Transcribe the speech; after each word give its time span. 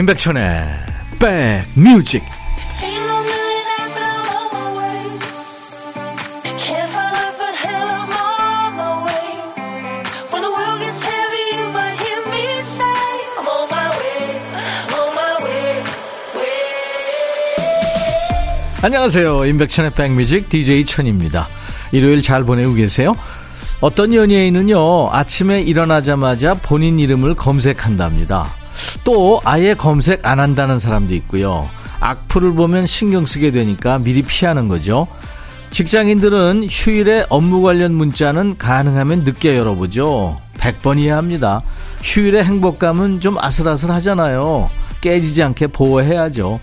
임백천의 0.00 0.64
백뮤직. 1.18 2.22
안녕하세요. 18.82 19.44
임백천의 19.44 19.90
백뮤직 19.90 20.48
DJ 20.48 20.86
천입니다. 20.86 21.46
일요일 21.92 22.22
잘 22.22 22.44
보내고 22.44 22.72
계세요? 22.72 23.12
어떤 23.82 24.14
연예인은요 24.14 25.10
아침에 25.12 25.60
일어나자마자 25.60 26.54
본인 26.54 26.98
이름을 26.98 27.34
검색한답니다 27.34 28.59
또 29.04 29.40
아예 29.44 29.74
검색 29.74 30.26
안 30.26 30.40
한다는 30.40 30.78
사람도 30.78 31.14
있고요. 31.14 31.68
악플을 32.00 32.52
보면 32.54 32.86
신경 32.86 33.26
쓰게 33.26 33.50
되니까 33.52 33.98
미리 33.98 34.22
피하는 34.22 34.68
거죠. 34.68 35.06
직장인들은 35.70 36.66
휴일에 36.68 37.26
업무 37.28 37.62
관련 37.62 37.94
문자는 37.94 38.58
가능하면 38.58 39.24
늦게 39.24 39.56
열어보죠. 39.56 40.40
100번 40.58 40.98
이해합니다. 40.98 41.62
휴일의 42.02 42.44
행복감은 42.44 43.20
좀 43.20 43.38
아슬아슬 43.38 43.90
하잖아요. 43.90 44.68
깨지지 45.00 45.42
않게 45.42 45.68
보호해야죠. 45.68 46.60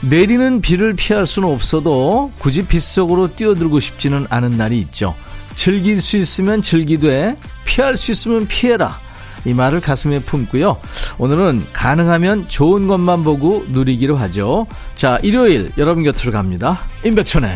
내리는 0.00 0.60
비를 0.60 0.94
피할 0.94 1.26
수는 1.26 1.48
없어도 1.48 2.32
굳이 2.38 2.66
빗속으로 2.66 3.34
뛰어들고 3.34 3.80
싶지는 3.80 4.26
않은 4.28 4.56
날이 4.56 4.78
있죠. 4.80 5.14
즐길 5.54 6.00
수 6.00 6.16
있으면 6.16 6.62
즐기되 6.62 7.36
피할 7.64 7.96
수 7.96 8.12
있으면 8.12 8.46
피해라. 8.46 8.98
이 9.46 9.54
말을 9.54 9.80
가슴에 9.80 10.18
품고요. 10.20 10.76
오늘은 11.18 11.66
가능하면 11.72 12.48
좋은 12.48 12.86
것만 12.86 13.24
보고 13.24 13.64
누리기로 13.68 14.16
하죠. 14.16 14.66
자, 14.94 15.18
일요일 15.22 15.70
여러분 15.78 16.02
곁으로 16.02 16.32
갑니다. 16.32 16.80
임백천의 17.04 17.50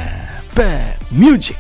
백뮤직. 0.55 1.57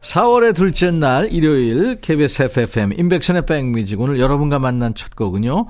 4월의 0.00 0.54
둘째 0.54 0.90
날 0.90 1.32
일요일 1.32 2.00
KBS 2.00 2.42
FFM 2.42 2.92
인백션의 2.98 3.46
백뮤직 3.46 4.00
오늘 4.00 4.20
여러분과 4.20 4.58
만난 4.58 4.94
첫 4.94 5.14
곡은요. 5.16 5.66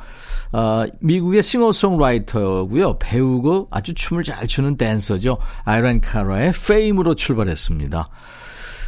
어, 0.52 0.84
미국의 1.00 1.42
싱어송라이터고요. 1.42 2.98
배우고 2.98 3.68
아주 3.70 3.94
춤을 3.94 4.24
잘 4.24 4.46
추는 4.46 4.76
댄서죠. 4.76 5.36
아이런 5.64 6.00
카라의 6.00 6.52
페임으로 6.52 7.14
출발했습니다. 7.14 8.08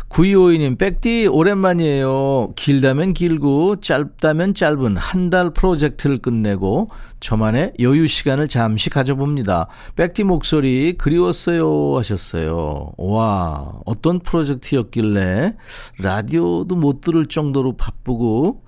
9252님, 0.09 0.79
백디 0.79 1.27
오랜만이에요. 1.27 2.53
길다면 2.55 3.15
길고 3.15 3.81
짧다면 3.81 4.55
짧은 4.55 4.97
한 4.97 5.31
달 5.31 5.51
프로젝트를 5.51 6.19
끝내고 6.19 6.91
저만의 7.19 7.73
여유 7.81 8.07
시간을 8.07 8.47
잠시 8.47 8.91
가져봅니다. 8.91 9.67
백디 9.97 10.23
목소리 10.23 10.97
그리웠어요 10.99 11.97
하셨어요. 11.97 12.93
와, 12.99 13.73
어떤 13.87 14.21
프로젝트였길래 14.21 15.57
라디오도 15.99 16.77
못 16.77 17.01
들을 17.01 17.27
정도로 17.27 17.77
바쁘고 17.77 18.63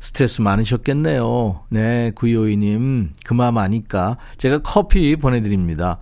스트레스 0.00 0.40
많으셨겠네요. 0.40 1.64
네, 1.70 2.12
9252님, 2.14 3.10
그 3.24 3.34
마음 3.34 3.58
아니까 3.58 4.16
제가 4.38 4.60
커피 4.60 5.16
보내드립니다. 5.16 5.98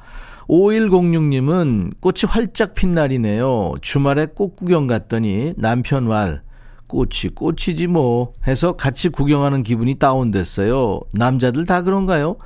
5106님은 0.49 2.01
꽃이 2.01 2.23
활짝 2.29 2.75
핀 2.75 2.93
날이네요. 2.93 3.75
주말에 3.81 4.27
꽃 4.35 4.57
구경 4.57 4.87
갔더니 4.87 5.55
남편 5.57 6.07
말, 6.07 6.43
꽃이 6.87 7.35
꽃이지 7.35 7.89
뭐 7.89 8.33
해서 8.47 8.77
같이 8.77 9.09
구경하는 9.09 9.63
기분이 9.63 9.99
다운됐어요. 9.99 11.01
남자들 11.13 11.67
다 11.67 11.83
그런가요? 11.83 12.37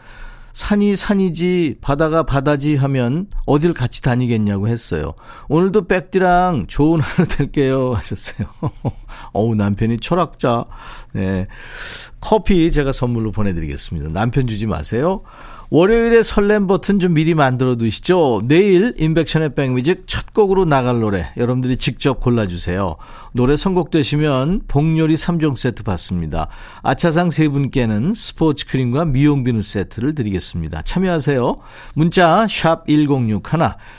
산이 0.53 0.97
산이지 0.97 1.77
바다가 1.81 2.25
바다지 2.25 2.75
하면 2.75 3.28
어딜 3.47 3.72
같이 3.72 4.03
다니겠냐고 4.03 4.66
했어요. 4.66 5.15
오늘도 5.49 5.87
백디랑 5.87 6.66
좋은 6.66 7.00
하루 7.00 7.28
될게요 7.28 7.94
하셨어요. 7.94 8.49
어우 9.33 9.55
남편이 9.55 9.99
철학자. 9.99 10.65
네. 11.12 11.47
커피 12.21 12.72
제가 12.72 12.93
선물로 12.93 13.31
보내드리겠습니다. 13.31 14.10
남편 14.10 14.47
주지 14.47 14.66
마세요. 14.66 15.22
월요일에 15.73 16.25
설렘 16.25 16.67
버튼 16.67 16.99
좀 16.99 17.15
미리 17.15 17.33
만들어 17.35 17.77
두시죠. 17.77 18.43
내일 18.45 18.93
인백션의 18.99 19.55
백뮤직 19.55 20.03
첫 20.09 20.35
곡으로 20.35 20.65
나갈 20.65 20.99
노래 20.99 21.31
여러분들이 21.37 21.77
직접 21.77 22.19
골라주세요. 22.19 22.97
노래 23.33 23.55
선곡되시면 23.55 24.63
복요리 24.67 25.15
3종 25.15 25.57
세트 25.57 25.85
받습니다. 25.85 26.49
아차상 26.83 27.31
세 27.31 27.47
분께는 27.47 28.15
스포츠 28.15 28.67
크림과 28.67 29.05
미용 29.05 29.45
비누 29.45 29.63
세트를 29.63 30.17
드리겠습니다. 30.17 30.83
참여하세요. 30.83 31.59
문자 31.95 32.49
1061, 32.49 33.41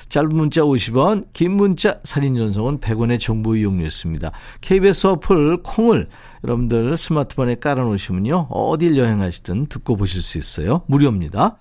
짧은 0.10 0.28
문자 0.28 0.64
50원, 0.64 1.28
긴 1.32 1.52
문자 1.52 1.94
사진 2.04 2.36
전송은 2.36 2.80
100원의 2.80 3.18
정보 3.18 3.56
이용료였습니다. 3.56 4.32
KBS 4.60 5.08
어플 5.08 5.64
콩을 5.64 6.08
여러분들 6.44 6.98
스마트폰에 6.98 7.56
깔아놓으시면요. 7.56 8.48
어딜 8.50 8.98
여행하시든 8.98 9.68
듣고 9.68 9.96
보실 9.96 10.22
수 10.22 10.38
있어요. 10.38 10.82
무료입니다. 10.88 11.61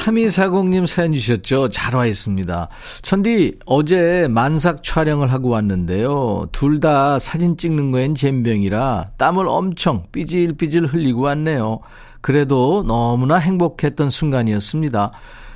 3240님 0.00 0.86
사연 0.86 1.12
주셨죠? 1.12 1.68
잘 1.68 1.94
와 1.94 2.06
있습니다. 2.06 2.68
천디, 3.02 3.58
어제 3.66 4.26
만삭 4.30 4.82
촬영을 4.82 5.30
하고 5.30 5.50
왔는데요. 5.50 6.48
둘 6.52 6.80
다 6.80 7.18
사진 7.18 7.58
찍는 7.58 7.90
거엔 7.92 8.14
잼병이라 8.14 9.10
땀을 9.18 9.46
엄청 9.48 10.04
삐질삐질 10.12 10.86
흘리고 10.86 11.22
왔네요. 11.22 11.80
그래도 12.22 12.82
너무나 12.86 13.36
행복했던 13.36 14.08
순간이었습니다. 14.08 15.12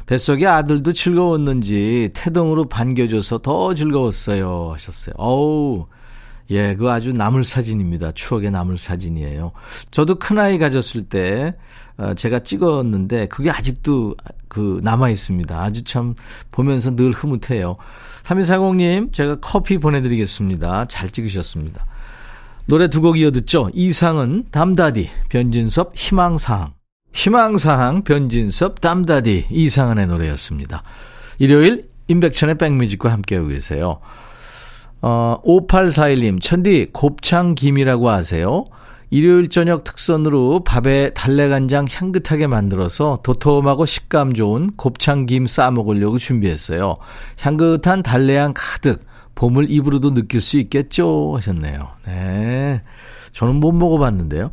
뱃속의 0.06 0.46
아들도 0.46 0.92
즐거웠는지 0.92 2.10
태동으로 2.14 2.68
반겨줘서 2.68 3.38
더 3.38 3.72
즐거웠어요. 3.72 4.72
하셨어요. 4.74 5.14
어우, 5.16 5.86
예, 6.50 6.74
그 6.74 6.90
아주 6.90 7.12
남을 7.12 7.44
사진입니다. 7.44 8.12
추억의 8.12 8.50
남을 8.50 8.78
사진이에요. 8.78 9.52
저도 9.90 10.16
큰아이 10.18 10.58
가졌을 10.58 11.04
때, 11.04 11.54
어, 11.96 12.14
제가 12.14 12.40
찍었는데, 12.40 13.28
그게 13.28 13.50
아직도 13.50 14.14
그 14.48 14.80
남아 14.82 15.08
있습니다. 15.10 15.58
아주 15.58 15.84
참 15.84 16.14
보면서 16.50 16.94
늘 16.94 17.12
흐뭇해요. 17.12 17.76
3240님, 18.24 19.12
제가 19.12 19.36
커피 19.40 19.78
보내드리겠습니다. 19.78 20.86
잘 20.86 21.10
찍으셨습니다. 21.10 21.86
노래 22.66 22.88
두 22.88 23.00
곡 23.00 23.18
이어 23.18 23.30
듣죠. 23.30 23.70
이상은 23.74 24.44
담다디, 24.50 25.10
변진섭, 25.28 25.92
희망사항. 25.94 26.72
희망사항, 27.12 28.02
변진섭, 28.04 28.80
담다디, 28.80 29.46
이상은의 29.50 30.06
노래였습니다. 30.08 30.82
일요일, 31.38 31.88
임백천의 32.08 32.56
백뮤직과 32.58 33.12
함께하고 33.12 33.48
계세요. 33.48 34.00
어, 35.06 35.38
5841님, 35.44 36.40
천디, 36.40 36.88
곱창김이라고 36.94 38.08
아세요? 38.08 38.64
일요일 39.10 39.50
저녁 39.50 39.84
특선으로 39.84 40.64
밥에 40.64 41.10
달래간장 41.12 41.84
향긋하게 41.90 42.46
만들어서 42.46 43.18
도톰하고 43.22 43.84
식감 43.84 44.32
좋은 44.32 44.70
곱창김 44.78 45.46
싸 45.46 45.70
먹으려고 45.70 46.16
준비했어요. 46.16 46.96
향긋한 47.38 48.02
달래향 48.02 48.54
가득, 48.56 49.02
봄을 49.34 49.70
입으로도 49.70 50.14
느낄 50.14 50.40
수 50.40 50.58
있겠죠? 50.58 51.34
하셨네요. 51.36 51.86
네. 52.06 52.80
저는 53.32 53.56
못 53.56 53.72
먹어봤는데요. 53.72 54.48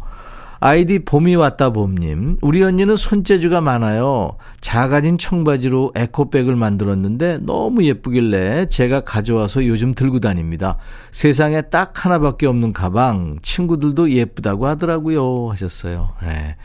아이디 0.63 0.99
봄이 0.99 1.33
왔다 1.35 1.71
봄님. 1.71 2.37
우리 2.41 2.61
언니는 2.61 2.95
손재주가 2.95 3.61
많아요. 3.61 4.29
작아진 4.61 5.17
청바지로 5.17 5.91
에코백을 5.95 6.55
만들었는데 6.55 7.39
너무 7.41 7.83
예쁘길래 7.83 8.67
제가 8.69 9.01
가져와서 9.01 9.65
요즘 9.65 9.95
들고 9.95 10.19
다닙니다. 10.19 10.77
세상에 11.09 11.63
딱 11.63 12.05
하나밖에 12.05 12.45
없는 12.45 12.73
가방. 12.73 13.39
친구들도 13.41 14.11
예쁘다고 14.11 14.67
하더라고요. 14.67 15.49
하셨어요. 15.49 16.09
네. 16.21 16.55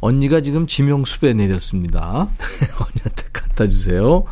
언니가 0.00 0.42
지금 0.42 0.66
지명수배 0.66 1.32
내렸습니다. 1.32 2.28
언니한테 2.78 3.24
갖다 3.32 3.66
주세요. 3.66 4.24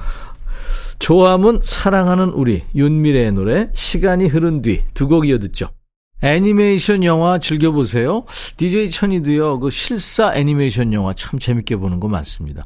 좋아하면 0.98 1.60
사랑하는 1.62 2.28
우리 2.28 2.62
윤미래의 2.74 3.32
노래 3.32 3.68
시간이 3.72 4.26
흐른 4.28 4.60
뒤 4.60 4.82
두 4.92 5.08
곡 5.08 5.26
이어 5.26 5.38
듣죠. 5.38 5.68
애니메이션 6.22 7.05
영화 7.05 7.38
즐겨보세요. 7.38 8.25
DJ 8.56 8.90
천이도요, 8.90 9.61
그 9.61 9.70
실사 9.70 10.34
애니메이션 10.34 10.93
영화 10.93 11.12
참 11.12 11.38
재밌게 11.38 11.76
보는 11.76 12.00
거 12.00 12.08
많습니다. 12.08 12.64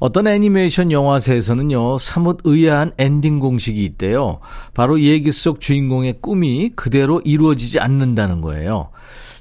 어떤 0.00 0.26
애니메이션 0.26 0.90
영화사에서는요, 0.90 1.98
사뭇 1.98 2.38
의아한 2.44 2.92
엔딩 2.98 3.40
공식이 3.40 3.82
있대요. 3.84 4.40
바로 4.74 5.00
얘기 5.00 5.32
속 5.32 5.60
주인공의 5.60 6.20
꿈이 6.20 6.70
그대로 6.74 7.20
이루어지지 7.24 7.80
않는다는 7.80 8.40
거예요. 8.40 8.90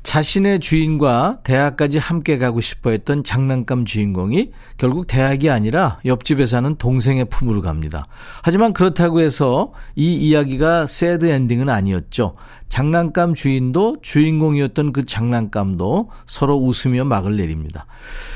자신의 0.03 0.59
주인과 0.59 1.39
대학까지 1.43 1.97
함께 1.97 2.37
가고 2.37 2.59
싶어 2.59 2.91
했던 2.91 3.23
장난감 3.23 3.85
주인공이 3.85 4.51
결국 4.77 5.07
대학이 5.07 5.49
아니라 5.49 5.99
옆집에 6.05 6.45
사는 6.45 6.75
동생의 6.75 7.25
품으로 7.25 7.61
갑니다. 7.61 8.05
하지만 8.41 8.73
그렇다고 8.73 9.21
해서 9.21 9.71
이 9.95 10.13
이야기가 10.15 10.87
새드 10.87 11.25
엔딩은 11.25 11.69
아니었죠. 11.69 12.35
장난감 12.67 13.33
주인도 13.33 13.97
주인공이었던 14.01 14.91
그 14.91 15.05
장난감도 15.05 16.09
서로 16.25 16.55
웃으며 16.57 17.05
막을 17.05 17.37
내립니다. 17.37 17.85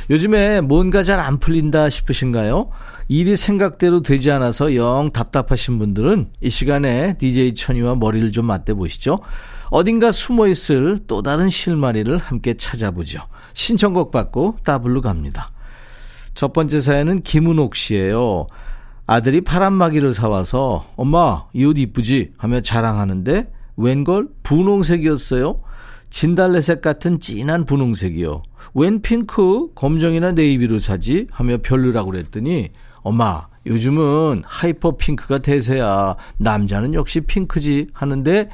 요즘에 0.09 0.61
뭔가 0.61 1.03
잘 1.03 1.17
안 1.17 1.39
풀린다 1.39 1.89
싶으신가요? 1.89 2.69
일이 3.09 3.35
생각대로 3.35 4.01
되지 4.01 4.31
않아서 4.31 4.75
영 4.75 5.09
답답하신 5.11 5.79
분들은 5.79 6.27
이 6.41 6.49
시간에 6.49 7.17
DJ 7.17 7.55
천이와 7.55 7.95
머리를 7.95 8.31
좀 8.31 8.45
맞대보시죠. 8.45 9.19
어딘가 9.69 10.11
숨어 10.11 10.47
있을 10.47 10.99
또 11.07 11.21
다른 11.21 11.49
실마리를 11.49 12.15
함께 12.17 12.53
찾아보죠. 12.53 13.21
신청곡 13.53 14.11
받고 14.11 14.57
따블로 14.63 15.01
갑니다. 15.01 15.51
첫 16.33 16.53
번째 16.53 16.79
사연은 16.79 17.21
김은옥 17.21 17.75
씨예요. 17.75 18.47
아들이 19.07 19.41
파란마기를 19.41 20.13
사와서 20.13 20.85
엄마 20.95 21.45
이 21.53 21.65
옷 21.65 21.77
이쁘지 21.77 22.33
하며 22.37 22.61
자랑하는데 22.61 23.51
웬걸 23.77 24.27
분홍색이었어요. 24.43 25.61
진달래색 26.09 26.81
같은 26.81 27.19
진한 27.19 27.65
분홍색이요. 27.65 28.43
웬 28.73 29.01
핑크 29.01 29.73
검정이나 29.75 30.31
네이비로 30.33 30.79
사지 30.79 31.27
하며 31.31 31.57
별로라고 31.57 32.11
그랬더니 32.11 32.69
엄마 33.01 33.47
요즘은 33.67 34.43
hyper 34.45 34.97
핑크가 34.97 35.39
대세야. 35.39 36.15
남자는 36.39 36.93
역시 36.93 37.21
핑크지 37.21 37.87
하는데 37.93 38.49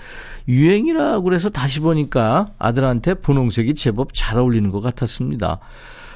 유행이라고 0.48 1.24
그래서 1.24 1.50
다시 1.50 1.80
보니까 1.80 2.48
아들한테 2.60 3.16
분홍색이 3.16 3.76
제법 3.76 4.14
잘 4.14 4.40
어울리는 4.40 4.72
것 4.72 4.82
같았습니다. 4.82 5.60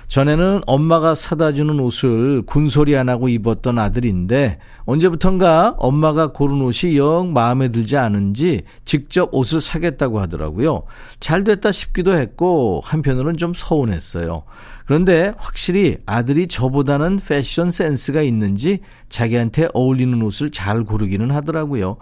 전에는 0.07 0.61
엄마가 0.65 1.15
사다 1.15 1.51
주는 1.51 1.79
옷을 1.79 2.43
군소리 2.45 2.95
안 2.95 3.09
하고 3.09 3.27
입었던 3.27 3.77
아들인데 3.77 4.57
언제부턴가 4.85 5.75
엄마가 5.77 6.31
고른 6.31 6.61
옷이 6.61 6.97
영 6.97 7.33
마음에 7.33 7.69
들지 7.69 7.97
않은지 7.97 8.61
직접 8.85 9.29
옷을 9.33 9.59
사겠다고 9.59 10.19
하더라고요. 10.21 10.83
잘 11.19 11.43
됐다 11.43 11.73
싶기도 11.73 12.15
했고 12.15 12.81
한편으로는 12.85 13.37
좀 13.37 13.53
서운했어요. 13.53 14.43
그런데 14.85 15.33
확실히 15.37 15.97
아들이 16.05 16.47
저보다는 16.47 17.19
패션 17.27 17.69
센스가 17.69 18.21
있는지 18.21 18.79
자기한테 19.09 19.67
어울리는 19.73 20.21
옷을 20.21 20.51
잘 20.51 20.85
고르기는 20.85 21.29
하더라고요. 21.31 21.97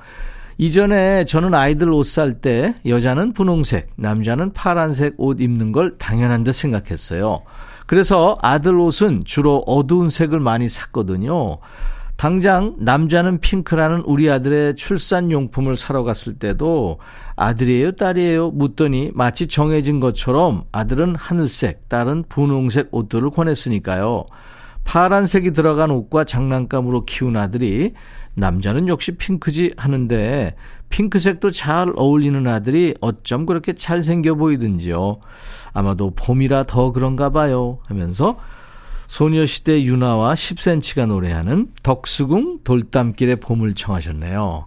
이전에 0.58 1.26
저는 1.26 1.54
아이들 1.54 1.92
옷 1.92 2.06
살 2.06 2.40
때 2.40 2.76
여자는 2.86 3.34
분홍색, 3.34 3.90
남자는 3.96 4.54
파란색 4.54 5.16
옷 5.18 5.42
입는 5.42 5.72
걸 5.72 5.98
당연한 5.98 6.44
듯 6.44 6.54
생각했어요. 6.54 7.42
그래서 7.86 8.38
아들 8.42 8.80
옷은 8.80 9.24
주로 9.26 9.64
어두운 9.68 10.10
색을 10.10 10.40
많이 10.40 10.70
샀거든요. 10.70 11.60
당장 12.18 12.76
남자는 12.80 13.40
핑크라는 13.40 14.04
우리 14.06 14.30
아들의 14.30 14.76
출산 14.76 15.32
용품을 15.32 15.76
사러 15.76 16.04
갔을 16.04 16.36
때도 16.36 17.00
아들이에요, 17.36 17.92
딸이에요? 17.94 18.52
묻더니 18.52 19.12
마치 19.14 19.48
정해진 19.48 20.00
것처럼 20.00 20.64
아들은 20.72 21.16
하늘색, 21.16 21.90
딸은 21.90 22.26
분홍색 22.30 22.90
옷들을 22.92 23.32
권했으니까요. 23.32 24.26
파란색이 24.86 25.52
들어간 25.52 25.92
옷과 25.92 26.24
장난감으로 26.24 27.06
키운 27.06 27.36
아들이 27.36 27.94
남자는 28.36 28.88
역시 28.88 29.14
핑크지 29.14 29.74
하는데 29.78 30.56
핑크색도 30.90 31.52
잘 31.52 31.92
어울리는 31.96 32.46
아들이 32.48 32.94
어쩜 33.02 33.46
그렇게 33.46 33.74
잘생겨 33.74 34.36
보이든지요. 34.36 35.20
아마도 35.74 36.12
봄이라 36.12 36.64
더 36.64 36.92
그런가 36.92 37.30
봐요 37.30 37.80
하면서 37.86 38.38
소녀시대 39.08 39.84
유나와 39.84 40.34
10cm가 40.34 41.08
노래하는 41.08 41.72
덕수궁 41.84 42.60
돌담길의 42.64 43.38
봄을 43.38 43.76
청하셨네요. 43.76 44.66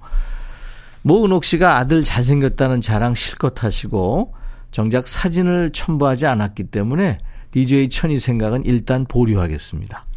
모은옥 1.02 1.44
씨가 1.44 1.78
아들 1.78 2.02
잘생겼다는 2.02 2.80
자랑 2.80 3.14
실컷 3.14 3.64
하시고 3.64 4.34
정작 4.70 5.08
사진을 5.08 5.70
첨부하지 5.72 6.26
않았기 6.26 6.64
때문에 6.64 7.18
DJ 7.50 7.88
천이 7.88 8.18
생각은 8.18 8.64
일단 8.66 9.06
보류하겠습니다. 9.06 10.07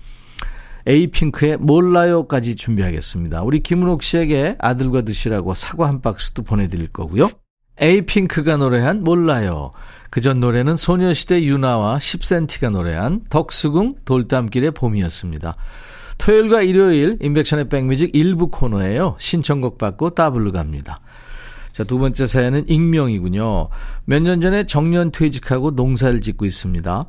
에이핑크의 0.88 1.58
몰라요까지 1.58 2.56
준비하겠습니다. 2.56 3.44
우리 3.44 3.60
김은옥 3.60 4.04
씨에게 4.04 4.56
아들과 4.60 5.02
드시라고 5.04 5.54
사과 5.54 5.88
한 5.88 6.02
박스도 6.02 6.44
보내드릴 6.44 6.88
거고요. 6.88 7.30
에이핑크가 7.80 8.58
노래한 8.58 9.04
몰라요. 9.04 9.72
그 10.10 10.20
전 10.20 10.42
노래는 10.42 10.76
소녀시대 10.76 11.44
유나와 11.44 11.98
10cm가 11.98 12.70
노래한 12.72 13.22
덕수궁 13.30 13.96
돌담길의 14.04 14.72
봄이었습니다. 14.72 15.56
토요일과 16.18 16.62
일요일 16.64 17.18
인백션의 17.22 17.70
백뮤직 17.70 18.14
일부 18.14 18.50
코너예요. 18.50 19.16
신청곡 19.20 19.78
받고 19.78 20.12
따블로 20.12 20.52
갑니다. 20.52 21.00
자, 21.72 21.86
두 21.86 21.98
번째 21.98 22.28
사연은 22.28 22.68
익명이군요. 22.68 23.70
몇 24.06 24.22
년 24.22 24.42
전에 24.42 24.66
정년 24.66 25.12
퇴직하고 25.12 25.72
농사를 25.72 26.20
짓고 26.20 26.46
있습니다. 26.46 27.06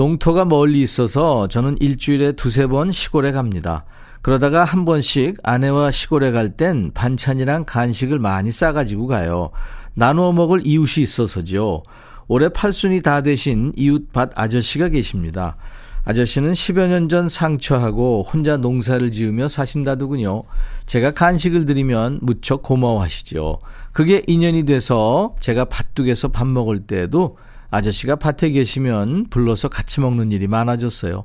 농토가 0.00 0.44
멀리 0.44 0.82
있어서 0.82 1.48
저는 1.48 1.78
일주일에 1.80 2.32
두세 2.32 2.66
번 2.66 2.92
시골에 2.92 3.32
갑니다. 3.32 3.86
그러다가 4.20 4.62
한 4.62 4.84
번씩 4.84 5.38
아내와 5.42 5.90
시골에 5.90 6.32
갈 6.32 6.50
땐 6.54 6.90
반찬이랑 6.92 7.64
간식을 7.64 8.18
많이 8.18 8.50
싸가지고 8.50 9.06
가요. 9.06 9.48
나누어 9.94 10.32
먹을 10.32 10.60
이웃이 10.66 11.02
있어서죠. 11.02 11.82
올해 12.28 12.50
팔순이 12.50 13.00
다 13.00 13.22
되신 13.22 13.72
이웃밭 13.74 14.32
아저씨가 14.34 14.90
계십니다. 14.90 15.54
아저씨는 16.04 16.52
10여 16.52 16.88
년 16.88 17.08
전 17.08 17.30
상처하고 17.30 18.26
혼자 18.30 18.58
농사를 18.58 19.10
지으며 19.10 19.48
사신다더군요. 19.48 20.42
제가 20.84 21.12
간식을 21.12 21.64
드리면 21.64 22.18
무척 22.20 22.62
고마워하시죠. 22.62 23.60
그게 23.92 24.22
인연이 24.26 24.66
돼서 24.66 25.34
제가 25.40 25.64
밭둑에서 25.64 26.28
밥 26.28 26.46
먹을 26.46 26.80
때에도 26.80 27.38
아저씨가 27.76 28.16
밭에 28.16 28.50
계시면 28.50 29.26
불러서 29.28 29.68
같이 29.68 30.00
먹는 30.00 30.32
일이 30.32 30.46
많아졌어요. 30.46 31.24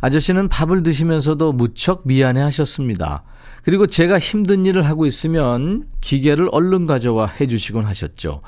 아저씨는 0.00 0.48
밥을 0.48 0.82
드시면서도 0.82 1.52
무척 1.52 2.02
미안해 2.04 2.40
하셨습니다. 2.42 3.22
그리고 3.62 3.86
제가 3.86 4.18
힘든 4.18 4.64
일을 4.64 4.82
하고 4.82 5.06
있으면 5.06 5.86
기계를 6.00 6.48
얼른 6.52 6.86
가져와 6.86 7.26
해주시곤 7.26 7.84
하셨죠. 7.84 8.40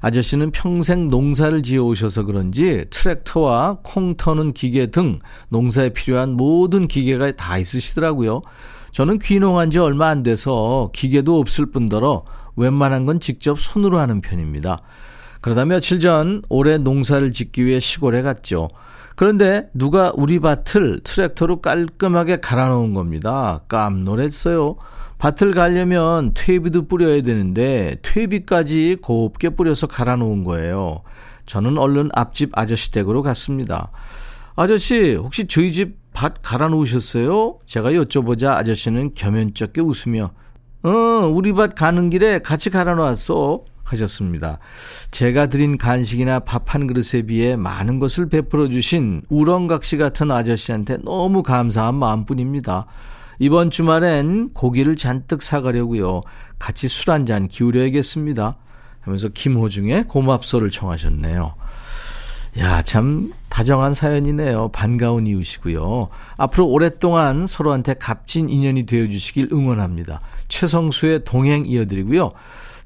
아저씨는 0.00 0.50
평생 0.50 1.08
농사를 1.08 1.62
지어 1.62 1.84
오셔서 1.84 2.24
그런지 2.24 2.84
트랙터와 2.90 3.78
콩 3.82 4.16
터는 4.16 4.52
기계 4.52 4.90
등 4.90 5.20
농사에 5.48 5.90
필요한 5.90 6.32
모든 6.32 6.88
기계가 6.88 7.32
다 7.36 7.58
있으시더라고요. 7.58 8.42
저는 8.90 9.18
귀농한 9.20 9.70
지 9.70 9.78
얼마 9.78 10.08
안 10.08 10.22
돼서 10.22 10.90
기계도 10.92 11.38
없을 11.38 11.66
뿐더러 11.66 12.24
웬만한 12.56 13.06
건 13.06 13.20
직접 13.20 13.60
손으로 13.60 13.98
하는 13.98 14.20
편입니다. 14.20 14.80
그러다 15.44 15.66
며칠 15.66 16.00
전 16.00 16.40
올해 16.48 16.78
농사를 16.78 17.30
짓기 17.34 17.66
위해 17.66 17.78
시골에 17.78 18.22
갔죠. 18.22 18.70
그런데 19.14 19.68
누가 19.74 20.10
우리 20.16 20.38
밭을 20.38 21.00
트랙터로 21.04 21.60
깔끔하게 21.60 22.40
갈아 22.40 22.68
놓은 22.70 22.94
겁니다. 22.94 23.60
깜놀했어요. 23.68 24.76
밭을 25.18 25.52
갈려면 25.52 26.32
퇴비도 26.32 26.88
뿌려야 26.88 27.20
되는데 27.20 27.96
퇴비까지 28.00 28.96
곱게 29.02 29.50
뿌려서 29.50 29.86
갈아 29.86 30.16
놓은 30.16 30.44
거예요. 30.44 31.02
저는 31.44 31.76
얼른 31.76 32.08
앞집 32.14 32.56
아저씨 32.58 32.90
댁으로 32.90 33.20
갔습니다. 33.20 33.90
아저씨, 34.56 35.14
혹시 35.14 35.46
저희 35.46 35.72
집 35.72 36.02
밭 36.14 36.36
갈아 36.40 36.68
놓으셨어요? 36.68 37.58
제가 37.66 37.90
여쭤보자 37.90 38.52
아저씨는 38.54 39.12
겸연쩍게 39.14 39.82
웃으며, 39.82 40.30
어, 40.84 40.88
우리 40.88 41.52
밭 41.52 41.74
가는 41.74 42.08
길에 42.08 42.38
같이 42.38 42.70
갈아 42.70 42.94
놓았어. 42.94 43.64
하셨습니다. 43.84 44.58
제가 45.10 45.46
드린 45.46 45.76
간식이나 45.78 46.40
밥 46.40 46.74
한 46.74 46.86
그릇에 46.86 47.22
비해 47.22 47.54
많은 47.56 47.98
것을 47.98 48.28
베풀어 48.28 48.68
주신 48.68 49.22
우렁각시 49.28 49.96
같은 49.98 50.30
아저씨한테 50.30 50.98
너무 51.04 51.42
감사한 51.42 51.94
마음뿐입니다. 51.94 52.86
이번 53.38 53.70
주말엔 53.70 54.50
고기를 54.54 54.96
잔뜩 54.96 55.42
사가려고요. 55.42 56.22
같이 56.58 56.88
술 56.88 57.10
한 57.12 57.26
잔 57.26 57.46
기울여야겠습니다. 57.48 58.56
하면서 59.00 59.28
김호중의 59.28 60.08
고맙소를 60.08 60.70
청하셨네요. 60.70 61.54
야, 62.60 62.82
참 62.82 63.32
다정한 63.50 63.92
사연이네요. 63.94 64.68
반가운 64.68 65.26
이웃이고요. 65.26 66.08
앞으로 66.38 66.68
오랫동안 66.68 67.46
서로한테 67.46 67.94
값진 67.94 68.48
인연이 68.48 68.86
되어 68.86 69.08
주시길 69.08 69.48
응원합니다. 69.52 70.20
최성수의 70.48 71.24
동행 71.24 71.66
이어드리고요. 71.66 72.32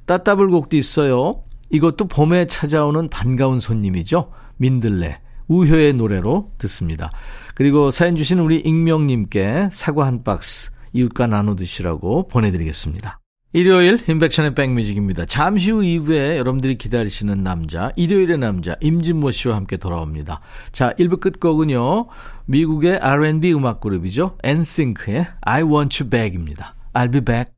따따블곡도 0.08 0.76
있어요. 0.76 1.44
이것도 1.70 2.08
봄에 2.08 2.46
찾아오는 2.46 3.08
반가운 3.10 3.60
손님이죠. 3.60 4.32
민들레, 4.56 5.20
우효의 5.46 5.92
노래로 5.92 6.52
듣습니다. 6.58 7.10
그리고 7.54 7.90
사연 7.90 8.16
주신 8.16 8.38
우리 8.38 8.56
익명님께 8.56 9.68
사과 9.70 10.06
한 10.06 10.24
박스 10.24 10.72
이웃과 10.94 11.26
나눠 11.26 11.54
드시라고 11.54 12.26
보내드리겠습니다. 12.28 13.20
일요일 13.52 13.98
인백션의 14.06 14.54
백뮤직입니다. 14.54 15.24
잠시 15.24 15.70
후 15.70 15.80
2부에 15.80 16.36
여러분들이 16.36 16.76
기다리시는 16.76 17.42
남자, 17.42 17.90
일요일의 17.96 18.38
남자 18.38 18.76
임진모 18.80 19.30
씨와 19.30 19.56
함께 19.56 19.76
돌아옵니다. 19.76 20.40
자, 20.70 20.90
1부 20.98 21.20
끝곡은요. 21.20 22.08
미국의 22.46 22.98
R&B 22.98 23.54
음악 23.54 23.80
그룹이죠. 23.80 24.36
엔싱크의 24.42 25.26
I 25.42 25.62
Want 25.62 26.02
You 26.02 26.10
Back입니다. 26.10 26.74
I'll 26.92 27.12
be 27.12 27.20
back. 27.22 27.57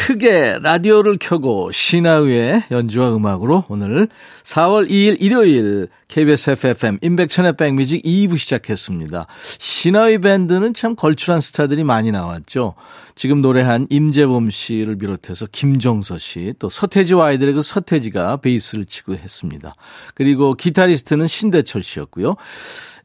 크게 0.00 0.60
라디오를 0.62 1.18
켜고 1.18 1.70
신하의 1.72 2.64
연주와 2.70 3.14
음악으로 3.14 3.64
오늘 3.68 4.08
4월 4.44 4.88
2일 4.88 5.18
일요일 5.20 5.88
KBS 6.08 6.50
FFM 6.52 6.98
임백천의 7.02 7.56
백뮤직 7.58 8.02
2부 8.02 8.38
시작했습니다. 8.38 9.26
신하의 9.58 10.22
밴드는 10.22 10.72
참 10.72 10.96
걸출한 10.96 11.42
스타들이 11.42 11.84
많이 11.84 12.10
나왔죠. 12.12 12.74
지금 13.14 13.42
노래한 13.42 13.88
임재범 13.90 14.48
씨를 14.48 14.96
비롯해서 14.96 15.46
김종서 15.52 16.18
씨, 16.18 16.54
또 16.58 16.70
서태지와 16.70 17.26
아이들의 17.26 17.52
그 17.52 17.60
서태지가 17.60 18.38
베이스를 18.38 18.86
치고 18.86 19.12
했습니다. 19.12 19.74
그리고 20.14 20.54
기타리스트는 20.54 21.26
신대철 21.26 21.82
씨였고요. 21.82 22.36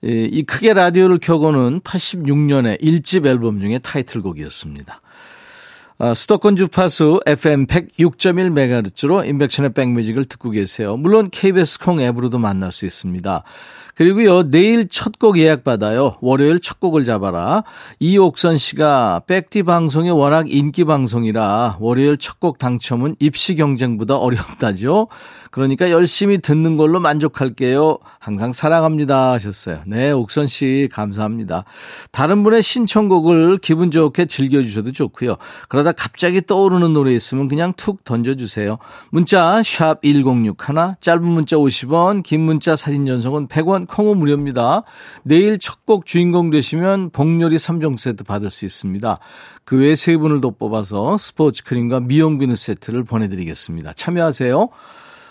이 0.02 0.44
크게 0.48 0.74
라디오를 0.74 1.18
켜고는 1.18 1.82
86년에 1.82 2.82
1집 2.82 3.25
앨범 3.25 3.60
중에 3.60 3.80
타이틀곡이었습니다. 3.80 5.02
아, 5.98 6.14
수도권 6.14 6.58
주파수 6.58 7.22
FM 7.25 7.68
106.1MHz로 7.68 9.25
인백션의 9.28 9.72
백뮤직을 9.74 10.25
듣고 10.25 10.50
계세요. 10.50 10.98
물론 10.98 11.30
KBS 11.32 11.80
콩 11.80 12.02
앱으로도 12.02 12.38
만날 12.38 12.74
수 12.74 12.86
있습니다. 12.86 13.44
그리고요, 13.96 14.50
내일 14.50 14.90
첫 14.90 15.14
곡 15.20 15.40
예약받아요. 15.40 16.18
월요일 16.20 16.60
첫 16.60 16.82
곡을 16.82 17.06
잡아라. 17.06 17.64
이옥선 18.02 18.58
씨가 18.58 19.22
백디 19.25 19.64
방송이 19.64 20.10
워낙 20.10 20.52
인기 20.52 20.84
방송이라 20.84 21.78
월요일 21.80 22.18
첫 22.18 22.40
곡 22.42 22.58
당첨은 22.58 23.16
입시 23.20 23.56
경쟁보다 23.56 24.18
어렵다죠. 24.18 25.08
그러니까 25.56 25.90
열심히 25.90 26.38
듣는 26.38 26.76
걸로 26.76 27.00
만족할게요. 27.00 28.00
항상 28.20 28.52
사랑합니다 28.52 29.32
하셨어요. 29.32 29.84
네, 29.86 30.12
옥선 30.12 30.48
씨 30.48 30.90
감사합니다. 30.92 31.64
다른 32.12 32.44
분의 32.44 32.62
신청곡을 32.62 33.60
기분 33.60 33.90
좋게 33.90 34.26
즐겨 34.26 34.62
주셔도 34.62 34.92
좋고요. 34.92 35.38
그러다 35.70 35.94
갑자기 35.94 36.46
떠오르는 36.46 36.92
노래 36.92 37.14
있으면 37.14 37.48
그냥 37.48 37.72
툭 37.78 38.04
던져 38.04 38.36
주세요. 38.36 38.80
문자 39.12 39.64
샵 39.64 40.02
1061, 40.02 40.98
짧은 41.00 41.24
문자 41.24 41.56
50원, 41.56 42.22
긴 42.22 42.42
문자 42.42 42.76
사진 42.76 43.06
전송은 43.06 43.48
100원, 43.48 43.88
콩은 43.88 44.18
무료입니다. 44.18 44.84
내일 45.24 45.58
첫 45.58 45.86
곡 45.86 46.08
주인공 46.08 46.50
되시면 46.50 47.12
복요리 47.12 47.58
3종 47.58 47.98
세트 48.00 48.24
받을 48.24 48.50
수 48.50 48.66
있습니다. 48.66 49.20
그 49.64 49.78
외에 49.78 49.96
세 49.96 50.18
분을 50.18 50.42
더 50.42 50.50
뽑아서 50.50 51.18
스포츠 51.18 51.64
크림과 51.64 52.02
미용 52.02 52.40
비누 52.40 52.56
세트를 52.56 53.04
보내 53.04 53.30
드리겠습니다. 53.30 53.94
참여하세요. 53.94 54.70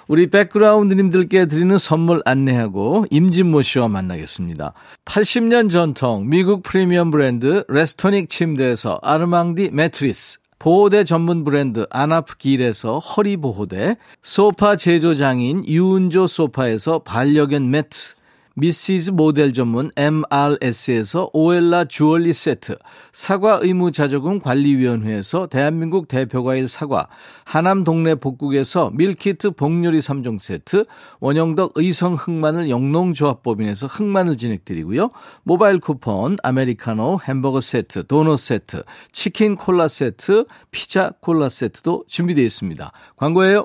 우리 0.06 0.28
백그라운드님들께 0.28 1.46
드리는 1.46 1.78
선물 1.78 2.20
안내하고 2.26 3.06
임진모 3.10 3.62
씨와 3.62 3.88
만나겠습니다. 3.88 4.74
80년 5.06 5.70
전통 5.70 6.28
미국 6.28 6.62
프리미엄 6.62 7.10
브랜드 7.10 7.64
레스토닉 7.68 8.28
침대에서 8.28 8.98
아르망디 9.02 9.70
매트리스 9.72 10.40
보호대 10.58 11.04
전문 11.04 11.44
브랜드 11.44 11.86
아나프길에서 11.90 12.98
허리보호대 12.98 13.96
소파 14.22 14.76
제조장인 14.76 15.66
유운조 15.66 16.26
소파에서 16.26 17.00
반려견 17.00 17.70
매트 17.70 18.14
미시즈 18.56 19.10
모델 19.10 19.52
전문 19.52 19.90
MRS에서 19.96 21.30
오엘라 21.32 21.86
주얼리 21.86 22.32
세트, 22.32 22.76
사과 23.12 23.58
의무 23.60 23.90
자조금 23.90 24.38
관리위원회에서 24.38 25.48
대한민국 25.48 26.06
대표과일 26.06 26.68
사과, 26.68 27.08
하남 27.44 27.82
동네 27.82 28.14
복국에서 28.14 28.90
밀키트 28.94 29.52
복요리 29.52 29.98
3종 29.98 30.38
세트, 30.38 30.84
원형덕 31.18 31.72
의성 31.74 32.14
흑마늘 32.14 32.70
영농조합법인에서 32.70 33.88
흑마늘 33.88 34.36
진행드리고요. 34.36 35.10
모바일 35.42 35.80
쿠폰, 35.80 36.36
아메리카노, 36.44 37.20
햄버거 37.26 37.60
세트, 37.60 38.06
도넛 38.06 38.38
세트, 38.38 38.84
치킨 39.10 39.56
콜라 39.56 39.88
세트, 39.88 40.46
피자 40.70 41.10
콜라 41.20 41.48
세트도 41.48 42.04
준비되어 42.06 42.44
있습니다. 42.44 42.92
광고예요. 43.16 43.64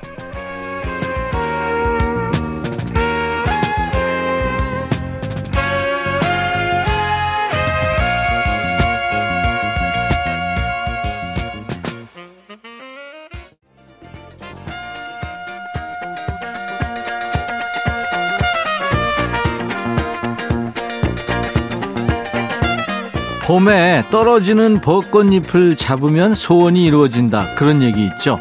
봄에 23.51 24.05
떨어지는 24.09 24.79
벚꽃잎을 24.79 25.75
잡으면 25.75 26.35
소원이 26.35 26.85
이루어진다. 26.85 27.55
그런 27.55 27.81
얘기 27.81 28.05
있죠. 28.05 28.39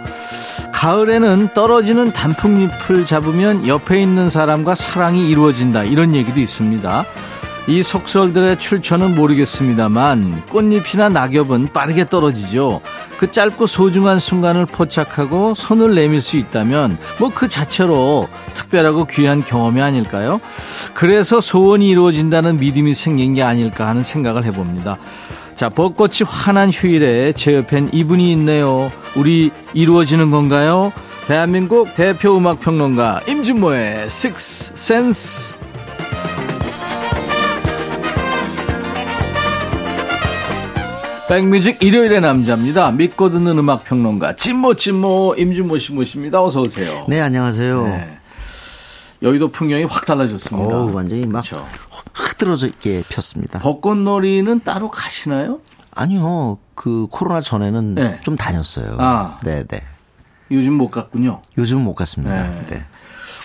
가을에는 0.72 1.48
떨어지는 1.52 2.12
단풍잎을 2.12 3.04
잡으면 3.04 3.66
옆에 3.66 4.00
있는 4.00 4.30
사람과 4.30 4.76
사랑이 4.76 5.28
이루어진다. 5.28 5.82
이런 5.82 6.14
얘기도 6.14 6.38
있습니다. 6.38 7.04
이 7.66 7.82
속설들의 7.82 8.58
출처는 8.58 9.14
모르겠습니다만 9.14 10.46
꽃잎이나 10.48 11.08
낙엽은 11.08 11.72
빠르게 11.72 12.08
떨어지죠. 12.08 12.80
그 13.18 13.30
짧고 13.30 13.66
소중한 13.66 14.18
순간을 14.18 14.66
포착하고 14.66 15.54
손을 15.54 15.94
내밀 15.94 16.22
수 16.22 16.36
있다면 16.36 16.98
뭐 17.18 17.30
그 17.34 17.48
자체로 17.48 18.28
특별하고 18.54 19.06
귀한 19.06 19.44
경험이 19.44 19.80
아닐까요? 19.80 20.40
그래서 20.94 21.40
소원이 21.40 21.88
이루어진다는 21.88 22.58
믿음이 22.58 22.94
생긴 22.94 23.34
게 23.34 23.42
아닐까 23.42 23.86
하는 23.86 24.02
생각을 24.02 24.44
해봅니다. 24.44 24.98
자, 25.54 25.68
벚꽃이 25.68 26.18
환한 26.26 26.70
휴일에 26.70 27.32
제 27.32 27.54
옆엔 27.56 27.90
이분이 27.92 28.32
있네요. 28.32 28.90
우리 29.14 29.50
이루어지는 29.74 30.30
건가요? 30.30 30.92
대한민국 31.28 31.94
대표 31.94 32.36
음악평론가 32.36 33.22
임진모의 33.28 34.04
Six 34.06 34.72
Sense. 34.74 35.59
백뮤직 41.30 41.80
일요일의 41.80 42.20
남자입니다. 42.22 42.90
믿고 42.90 43.30
듣는 43.30 43.56
음악 43.56 43.84
평론가 43.84 44.34
진모 44.34 44.74
진모 44.74 45.36
임준모 45.38 45.78
씨 45.78 45.92
모십니다. 45.92 46.42
어서 46.42 46.60
오세요. 46.60 47.02
네, 47.06 47.20
안녕하세요. 47.20 47.84
네. 47.84 48.18
여의도 49.22 49.52
풍경이 49.52 49.84
확 49.84 50.04
달라졌습니다. 50.06 50.76
오, 50.76 50.92
완전히 50.92 51.24
막 51.26 51.44
그렇죠. 51.44 51.64
흐드러져 52.14 52.66
있게 52.66 53.04
폈습니다. 53.08 53.60
벚꽃놀이는 53.60 54.64
따로 54.64 54.90
가시나요? 54.90 55.60
아니요, 55.94 56.58
그 56.74 57.06
코로나 57.12 57.40
전에는 57.40 57.94
네. 57.94 58.18
좀 58.22 58.34
다녔어요. 58.34 58.96
아. 58.98 59.38
네, 59.44 59.62
네. 59.68 59.84
요즘 60.50 60.72
못 60.72 60.90
갔군요. 60.90 61.42
요즘은 61.56 61.84
못 61.84 61.94
갔습니다. 61.94 62.42
네. 62.42 62.66
네. 62.70 62.84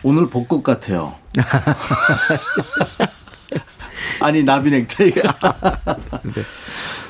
오늘 0.02 0.28
벚꽃 0.28 0.64
같아요. 0.64 1.14
아니 4.20 4.44
나비 4.44 4.70
넥타이가. 4.72 5.22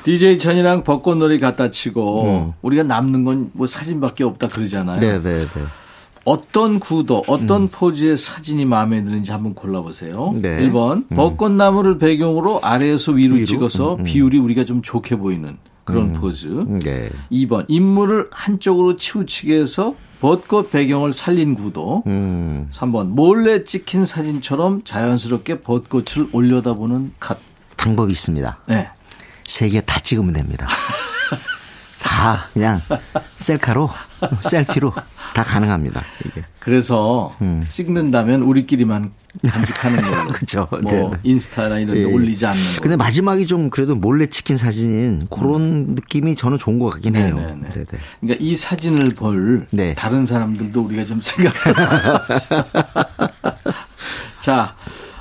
DJ 0.04 0.38
천이랑 0.38 0.84
벚꽃놀이 0.84 1.40
갖다 1.40 1.70
치고 1.70 2.54
우리가 2.62 2.82
남는 2.84 3.24
건 3.24 3.50
뭐 3.52 3.66
사진밖에 3.66 4.22
없다 4.24 4.48
그러잖아요. 4.48 4.96
음. 4.96 5.00
네, 5.00 5.22
네, 5.22 5.40
네. 5.40 5.62
어떤 6.24 6.80
구도, 6.80 7.22
어떤 7.28 7.68
포즈의 7.68 8.16
사진이 8.16 8.64
마음에 8.64 9.02
드는지 9.02 9.30
한번 9.30 9.54
골라보세요. 9.54 10.34
네. 10.36 10.58
1번, 10.68 11.08
벚꽃나무를 11.14 11.98
배경으로 11.98 12.60
아래에서 12.62 13.12
위로, 13.12 13.42
찍어서 13.44 13.96
비율이 14.02 14.38
우리가 14.38 14.64
좀 14.64 14.82
좋게 14.82 15.16
보이는 15.16 15.56
그런 15.86 16.12
포즈. 16.12 16.48
네. 16.84 17.08
2번, 17.32 17.64
인물을 17.68 18.28
한쪽으로 18.32 18.96
치우치게 18.96 19.58
해서 19.58 19.94
벚꽃 20.20 20.70
배경을 20.72 21.12
살린 21.12 21.54
구도. 21.54 22.02
음, 22.06 22.68
3번, 22.72 23.08
몰래 23.08 23.64
찍힌 23.64 24.04
사진처럼 24.04 24.82
자연스럽게 24.84 25.60
벚꽃을 25.60 26.28
올려다보는 26.32 27.12
컷. 27.20 27.38
방법이 27.76 28.10
있습니다. 28.12 28.58
네. 28.66 28.88
세 29.46 29.68
개 29.70 29.80
다 29.80 30.00
찍으면 30.00 30.32
됩니다. 30.32 30.66
다 32.02 32.48
그냥 32.52 32.82
셀카로, 33.36 33.88
셀피로 34.40 34.92
다 35.34 35.42
가능합니다. 35.42 36.02
이게. 36.24 36.44
그래서 36.58 37.32
찍는다면 37.68 38.42
우리끼리만 38.42 39.12
간직하는 39.48 40.02
걸로. 40.02 40.22
음. 40.22 40.28
그쵸. 40.32 40.68
뭐 40.70 40.80
네, 40.80 41.00
네. 41.02 41.10
인스타나 41.22 41.78
이런 41.78 41.94
데 41.94 42.00
예. 42.00 42.04
올리지 42.04 42.46
않는 42.46 42.60
거. 42.76 42.82
근데 42.82 42.96
마지막이 42.96 43.46
좀 43.46 43.70
그래도 43.70 43.94
몰래 43.94 44.26
찍힌 44.26 44.56
사진인 44.56 45.28
그런 45.30 45.94
느낌이 45.94 46.34
저는 46.34 46.58
좋은 46.58 46.78
것 46.78 46.90
같긴 46.90 47.16
해요. 47.16 47.36
음. 47.36 47.36
네네네. 47.36 47.68
네, 47.68 47.84
네. 47.84 47.98
그러니까 48.20 48.44
이 48.44 48.56
사진을 48.56 49.14
볼 49.14 49.66
네. 49.70 49.94
다른 49.94 50.26
사람들도 50.26 50.80
우리가 50.80 51.04
좀 51.04 51.20
생각해 51.22 52.26
봅시다. 52.26 52.66
자, 54.40 54.74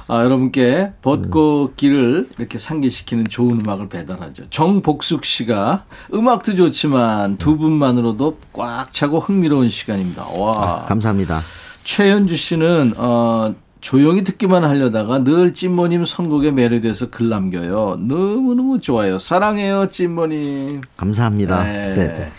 아, 0.07 0.24
여러분께 0.24 0.91
벚꽃길을 1.01 2.29
이렇게 2.38 2.59
상기시키는 2.59 3.25
좋은 3.25 3.62
음악을 3.62 3.89
배달하죠. 3.89 4.50
정복숙 4.50 5.25
씨가 5.25 5.85
음악도 6.13 6.55
좋지만 6.55 7.38
두 7.38 7.57
분만으로도 7.57 8.38
꽉 8.53 8.91
차고 8.93 9.19
흥미로운 9.19 9.69
시간입니다. 9.69 10.25
와. 10.38 10.51
아, 10.55 10.81
감사합니다. 10.85 11.39
최현주 11.83 12.35
씨는 12.35 12.93
어 12.97 13.53
조용히 13.81 14.24
듣기만 14.24 14.63
하려다가 14.63 15.24
늘 15.24 15.53
찐모님 15.53 16.05
선곡에 16.05 16.51
매료돼서 16.51 17.12
글 17.12 17.29
남겨요. 17.29 17.97
너무너무 18.00 18.81
좋아요. 18.81 19.19
사랑해요, 19.19 19.89
찐모님. 19.91 20.81
감사합니다. 20.97 21.63
네. 21.63 21.93
네, 21.95 22.13
네. 22.13 22.31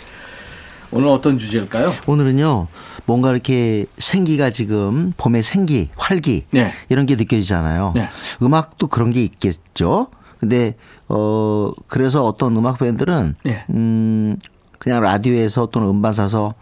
오늘 0.97 1.09
어떤 1.09 1.37
주제일까요? 1.37 1.93
오늘은요, 2.07 2.69
뭔가 3.05 3.31
이렇게 3.31 3.85
생기가 3.99 4.49
지금 4.49 5.13
봄의 5.19 5.43
생기, 5.43 5.91
활기 5.97 6.45
네. 6.51 6.73
이런 6.89 7.05
게 7.05 7.17
느껴지잖아요. 7.17 7.93
네. 7.95 8.09
음악도 8.43 8.87
그런 8.87 9.11
게 9.11 9.23
있겠죠. 9.23 10.09
근데 10.41 10.75
어 11.09 11.71
그래서 11.87 12.25
어떤 12.25 12.57
음악 12.57 12.79
밴드는 12.79 13.37
네. 13.45 13.65
음 13.71 14.37
그냥 14.79 15.03
라디오에서 15.03 15.67
또는 15.67 15.89
음반 15.89 16.13
사서 16.15 16.55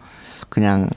그냥 0.49 0.89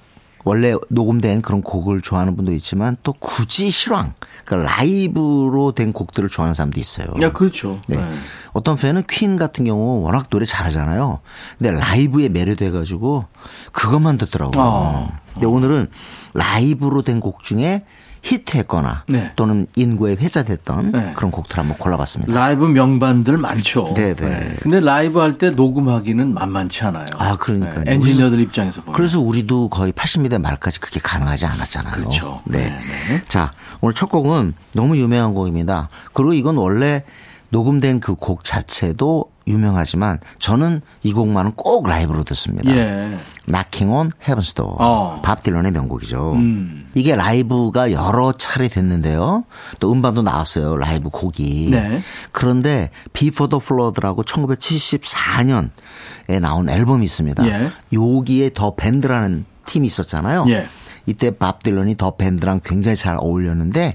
원래 0.44 0.74
녹음된 0.88 1.42
그런 1.42 1.62
곡을 1.62 2.00
좋아하는 2.00 2.36
분도 2.36 2.52
있지만 2.52 2.96
또 3.02 3.12
굳이 3.12 3.70
실황, 3.70 4.14
그러니까 4.44 4.72
라이브로 4.76 5.72
된 5.72 5.92
곡들을 5.92 6.28
좋아하는 6.28 6.54
사람도 6.54 6.80
있어요. 6.80 7.06
야, 7.20 7.32
그렇죠. 7.32 7.80
네. 7.88 7.96
네. 7.96 8.14
어떤 8.52 8.76
팬은 8.76 9.04
퀸 9.08 9.36
같은 9.36 9.64
경우 9.64 10.00
워낙 10.02 10.30
노래 10.30 10.44
잘하잖아요. 10.46 11.20
근데 11.58 11.70
라이브에 11.72 12.28
매료돼가지고 12.28 13.26
그것만 13.72 14.18
듣더라고요. 14.18 14.64
아. 14.64 15.20
근데 15.34 15.46
오늘은 15.46 15.86
라이브로 16.34 17.02
된 17.02 17.20
곡 17.20 17.42
중에 17.42 17.84
히트했거나 18.22 19.04
네. 19.08 19.32
또는 19.36 19.66
인구에 19.76 20.16
회자됐던 20.18 20.92
네. 20.92 21.12
그런 21.14 21.30
곡들 21.30 21.58
한번 21.58 21.76
골라봤습니다. 21.78 22.32
라이브 22.32 22.64
명반들 22.66 23.38
많죠. 23.38 23.92
네, 23.94 24.14
네. 24.14 24.54
근데 24.60 24.80
라이브 24.80 25.18
할 25.20 25.38
때 25.38 25.50
녹음하기는 25.50 26.34
만만치 26.34 26.84
않아요. 26.84 27.04
아, 27.16 27.36
그러니까요. 27.36 27.84
네, 27.84 27.92
엔지니어들 27.94 28.40
입장에서 28.40 28.82
보면. 28.82 28.96
그래서 28.96 29.20
우리도 29.20 29.68
거의 29.68 29.92
80년대 29.92 30.40
말까지 30.40 30.80
그게 30.80 30.98
가능하지 31.00 31.46
않았잖아요. 31.46 31.94
그렇죠. 31.94 32.40
네. 32.44 32.58
네, 32.58 32.70
네. 32.70 33.22
자, 33.28 33.52
오늘 33.80 33.94
첫 33.94 34.06
곡은 34.10 34.54
너무 34.72 34.96
유명한 34.96 35.34
곡입니다. 35.34 35.88
그리고 36.12 36.32
이건 36.32 36.56
원래 36.56 37.04
녹음된 37.50 38.00
그 38.00 38.14
곡 38.16 38.42
자체도 38.44 39.30
유명하지만 39.48 40.20
저는 40.38 40.80
이 41.02 41.12
곡만은 41.12 41.52
꼭 41.56 41.88
라이브로 41.88 42.22
듣습니다. 42.24 42.70
예. 42.70 43.10
Knocking 43.46 43.92
on 43.92 44.12
Heaven's 44.24 44.54
Door. 44.54 44.76
어. 44.78 45.20
밥 45.24 45.42
딜런의 45.42 45.72
명곡이죠. 45.72 46.34
음. 46.34 46.88
이게 46.94 47.16
라이브가 47.16 47.92
여러 47.92 48.32
차례 48.32 48.68
됐는데요. 48.68 49.44
또 49.80 49.92
음반도 49.92 50.22
나왔어요. 50.22 50.76
라이브 50.76 51.10
곡이. 51.10 51.68
네. 51.70 52.02
그런데 52.32 52.90
Before 53.12 53.48
the 53.48 53.60
Flood라고 53.62 54.22
1974년에 54.22 56.40
나온 56.40 56.68
앨범이 56.68 57.04
있습니다. 57.04 57.46
예. 57.46 57.70
여기에 57.92 58.50
더 58.54 58.74
밴드라는 58.74 59.44
팀이 59.66 59.86
있었잖아요. 59.86 60.46
예. 60.48 60.66
이때 61.06 61.30
밥 61.30 61.62
딜런이 61.62 61.96
더 61.96 62.16
밴드랑 62.16 62.60
굉장히 62.62 62.96
잘 62.96 63.16
어울렸는데 63.18 63.94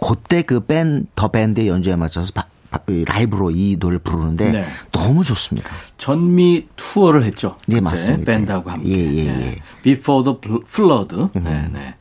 그때 0.00 0.42
그 0.42 0.60
밴, 0.60 1.06
더 1.14 1.28
밴드의 1.28 1.68
연주에 1.68 1.96
맞춰서 1.96 2.32
라이브로 2.86 3.50
이 3.50 3.76
노래를 3.78 3.98
부르는데 4.00 4.52
네. 4.52 4.64
너무 4.92 5.24
좋습니다. 5.24 5.70
전미 5.96 6.66
투어를 6.76 7.24
했죠. 7.24 7.56
네, 7.66 7.80
맞습니다. 7.80 8.30
밴드하고 8.32 8.70
함께. 8.70 8.90
예, 8.90 9.14
예, 9.14 9.26
예. 9.26 9.56
Before 9.82 10.24
the 10.24 10.60
Flood. 10.66 11.16
네, 11.34 11.68
네. 11.72 11.94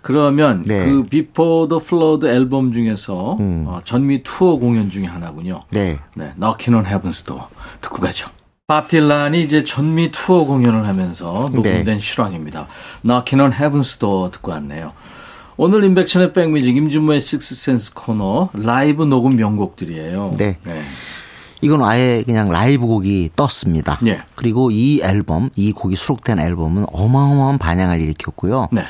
그러면 0.00 0.62
네. 0.64 0.84
그 0.86 1.04
Before 1.04 1.68
the 1.68 1.82
Flood 1.82 2.26
앨범 2.26 2.72
중에서 2.72 3.38
어, 3.40 3.80
전미 3.84 4.22
투어 4.22 4.56
공연 4.56 4.90
중에 4.90 5.06
하나군요. 5.06 5.62
네. 5.70 5.98
네, 6.14 6.32
Knocking 6.36 6.74
on 6.74 6.84
Heaven's 6.84 7.26
Door 7.26 7.44
듣고 7.80 8.00
가죠. 8.00 8.28
밥 8.66 8.88
딜란이 8.88 9.42
이제 9.42 9.62
전미 9.62 10.10
투어 10.10 10.44
공연을 10.44 10.86
하면서 10.86 11.50
녹음된 11.52 11.84
네. 11.84 12.00
실황입니다. 12.00 12.66
Knocking 13.02 13.42
on 13.42 13.52
Heaven's 13.52 13.98
Door 14.00 14.30
듣고 14.32 14.52
왔네요. 14.52 14.92
오늘 15.56 15.84
인백션의 15.84 16.32
백뮤직 16.32 16.76
임준모의 16.76 17.20
식스센스 17.20 17.94
코너 17.94 18.50
라이브 18.52 19.04
녹음 19.04 19.36
명곡들이에요. 19.36 20.32
네. 20.36 20.58
이건 21.60 21.82
아예 21.82 22.22
그냥 22.26 22.50
라이브 22.50 22.86
곡이 22.86 23.30
떴습니다. 23.36 23.98
예. 24.06 24.20
그리고 24.34 24.70
이 24.70 25.00
앨범, 25.02 25.48
이 25.56 25.72
곡이 25.72 25.96
수록된 25.96 26.38
앨범은 26.38 26.86
어마어마한 26.92 27.58
반향을 27.58 28.00
일으켰고요. 28.00 28.68
네. 28.72 28.82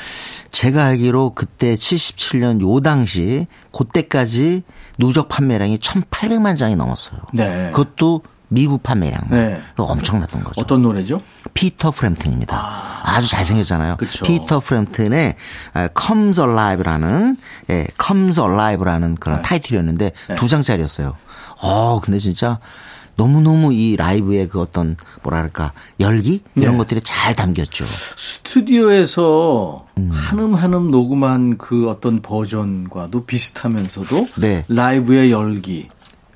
제가 0.51 0.85
알기로 0.87 1.33
그때 1.35 1.75
77년 1.75 2.61
요 2.61 2.81
당시 2.81 3.47
그때까지 3.73 4.63
누적 4.99 5.29
판매량이 5.29 5.79
1,800만 5.79 6.57
장이 6.57 6.75
넘었어요. 6.77 7.21
네. 7.33 7.71
그것도 7.73 8.23
미국 8.49 8.83
판매량. 8.83 9.21
네. 9.31 9.61
엄청났던 9.77 10.45
거죠. 10.45 10.61
어떤 10.61 10.83
노래죠? 10.83 11.21
피터 11.55 11.93
프램튼입니다. 11.93 12.57
아. 13.03 13.21
주 13.21 13.29
잘생겼잖아요. 13.31 13.97
그쵸. 13.97 14.25
피터 14.25 14.61
프램튼의 14.61 15.37
아, 15.75 15.89
Comes 15.99 16.41
Alive라는 16.41 17.37
예, 17.71 17.87
Comes 18.03 18.41
Alive라는 18.41 19.15
그런 19.17 19.39
네. 19.39 19.43
타이틀이었는데 19.43 20.13
두 20.37 20.49
장짜리였어요. 20.49 21.17
어, 21.63 22.01
근데 22.03 22.19
진짜 22.19 22.59
너무너무 23.17 23.73
이 23.73 23.97
라이브의 23.97 24.49
그 24.49 24.61
어떤 24.61 24.97
뭐랄까 25.23 25.73
열기 26.01 26.43
이런 26.57 26.73
네. 26.73 26.79
것들이 26.79 27.01
잘 27.03 27.35
담겼죠. 27.35 27.85
스튜디오에서 28.17 29.87
음. 29.99 30.11
한음 30.13 30.55
한음 30.55 30.91
녹음한 30.91 31.57
그 31.57 31.89
어떤 31.89 32.21
버전과도 32.21 33.25
비슷하면서도 33.25 34.29
네. 34.41 34.65
라이브의 34.69 35.31
열기 35.31 35.89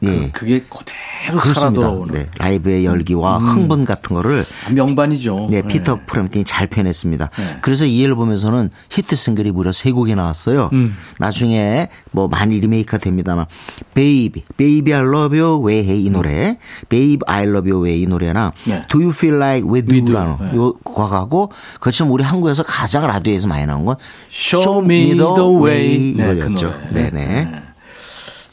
예. 0.03 0.31
그, 0.33 0.47
게 0.47 0.61
그대로 0.61 1.39
그렇습니다. 1.39 1.73
돌아오는 1.73 2.15
네, 2.15 2.27
라이브의 2.39 2.85
열기와 2.85 3.39
흥분 3.39 3.85
같은 3.85 4.15
거를 4.15 4.45
명반이죠. 4.73 5.49
네, 5.51 5.63
피터 5.63 6.01
프램틴이 6.07 6.45
잘 6.45 6.67
표현했습니다. 6.69 7.31
네. 7.37 7.59
그래서 7.61 7.85
이 7.85 8.05
앨범에서는 8.05 8.71
히트 8.91 9.17
싱글이 9.17 9.51
무려 9.53 9.73
세 9.73 9.91
곡이 9.91 10.15
나왔어요. 10.15 10.71
음. 10.73 10.97
나중에 11.19 11.89
뭐 12.13 12.29
많이 12.29 12.59
리메이크가 12.61 12.99
됩니다만 12.99 13.47
Baby, 13.95 14.45
Baby 14.57 14.93
I 14.95 15.01
Love 15.07 15.39
Your 15.39 15.67
Way 15.67 16.05
이 16.05 16.11
노래, 16.11 16.59
Baby 16.89 17.19
I 17.27 17.45
Love 17.45 17.71
Your 17.71 17.85
Way 17.85 18.03
이 18.03 18.07
노래나 18.07 18.53
네. 18.65 18.85
Do 18.89 19.01
You 19.01 19.11
Feel 19.11 19.37
Like 19.37 19.69
We 19.69 19.81
We 19.81 20.01
Do. 20.01 20.07
Do라는 20.07 20.37
네. 20.53 20.57
요 20.57 20.73
곡하고 20.85 21.51
그렇지만 21.81 22.13
우리 22.13 22.23
한국에서 22.25 22.63
가장 22.63 23.07
라디오에서 23.07 23.47
많이 23.47 23.67
나온 23.67 23.85
건 23.85 23.97
Show 24.31 24.85
Me 24.85 25.17
the 25.17 25.23
Way. 25.23 26.15
네, 26.17 26.25
그 26.25 26.33
이거였죠. 26.35 26.75
노래. 26.91 27.11
네네. 27.11 27.63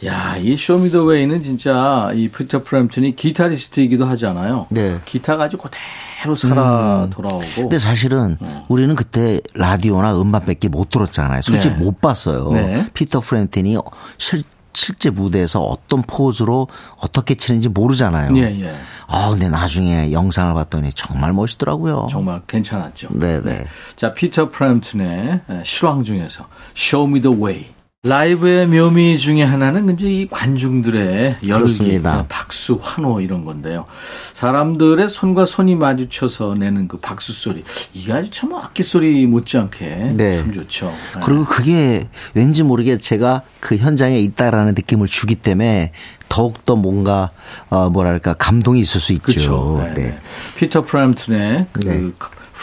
야, 0.06 0.38
이 0.38 0.56
쇼미더웨이는 0.56 1.40
진짜 1.40 2.12
이 2.14 2.30
피터 2.30 2.64
프램튼이 2.64 3.16
기타리스트이기도 3.16 4.06
하잖아요. 4.06 4.68
네. 4.70 5.00
기타가 5.06 5.46
아주 5.46 5.58
그대로 5.58 6.36
살아 6.36 7.08
돌아오고. 7.10 7.46
근데 7.56 7.80
사실은 7.80 8.38
우리는 8.70 8.96
그때 8.96 9.42
라디오나 9.56 10.20
음반밖에 10.20 10.70
못 10.70 10.90
들었잖아요. 10.90 11.42
솔직히 11.42 11.74
네. 11.74 11.84
못 11.84 12.02
봤어요. 12.02 12.52
네. 12.52 12.88
피터 12.94 13.22
프램튼이 13.22 13.78
실, 14.18 14.44
실제 14.74 15.10
무대에서 15.10 15.62
어떤 15.62 16.04
포즈로 16.04 16.68
어떻게 16.98 17.34
치는지 17.36 17.70
모르잖아요. 17.70 18.36
예, 18.36 18.62
예. 18.62 18.76
아, 19.08 19.30
근데 19.30 19.50
나중에 19.50 20.12
영상을 20.12 20.54
봤더니 20.54 20.92
정말 20.92 21.32
멋있더라고요. 21.34 22.08
정말 22.12 22.42
괜찮았죠. 22.46 23.10
네네. 23.12 23.66
자, 23.96 24.14
피터 24.14 24.50
프램튼의 24.50 25.42
실황 25.64 26.04
중에서 26.04 26.46
Show 26.76 27.10
Me 27.10 27.22
the 27.22 27.36
Way. 27.36 27.75
라이브의 28.06 28.68
묘미 28.68 29.18
중에 29.18 29.42
하나는 29.42 29.92
이제 29.92 30.08
이 30.08 30.28
관중들의 30.28 31.38
열기. 31.48 32.00
어, 32.06 32.26
박수, 32.30 32.78
환호 32.80 33.20
이런 33.20 33.44
건데요. 33.44 33.86
사람들의 34.34 35.10
손과 35.10 35.48
손이 35.48 35.76
마주쳐서 35.76 36.54
내는 36.54 36.88
그 36.88 36.98
박수 36.98 37.34
소리. 37.34 37.64
이게 37.96 38.14
아주 38.14 38.30
참 38.30 38.54
악기 38.54 38.84
소리 38.84 39.26
못지않게 39.26 40.14
네. 40.18 40.38
참 40.38 40.54
좋죠. 40.54 40.94
네. 41.16 41.22
그리고 41.26 41.46
그게 41.46 42.08
왠지 42.36 42.62
모르게 42.62 43.00
제가 43.00 43.42
그 43.60 43.76
현장에 43.76 44.20
있다라는 44.20 44.76
느낌을 44.76 45.08
주기 45.08 45.34
때문에 45.34 45.92
더욱더 46.30 46.76
뭔가, 46.76 47.32
어, 47.70 47.90
뭐랄까, 47.90 48.36
감동이 48.36 48.82
있을 48.82 49.02
수 49.02 49.14
있죠. 49.14 49.24
그렇죠. 49.24 49.84
네, 49.84 49.94
네. 49.96 50.18
피터 50.58 50.84
프램튼의 50.84 51.66
그 51.72 51.80
네. 51.80 52.12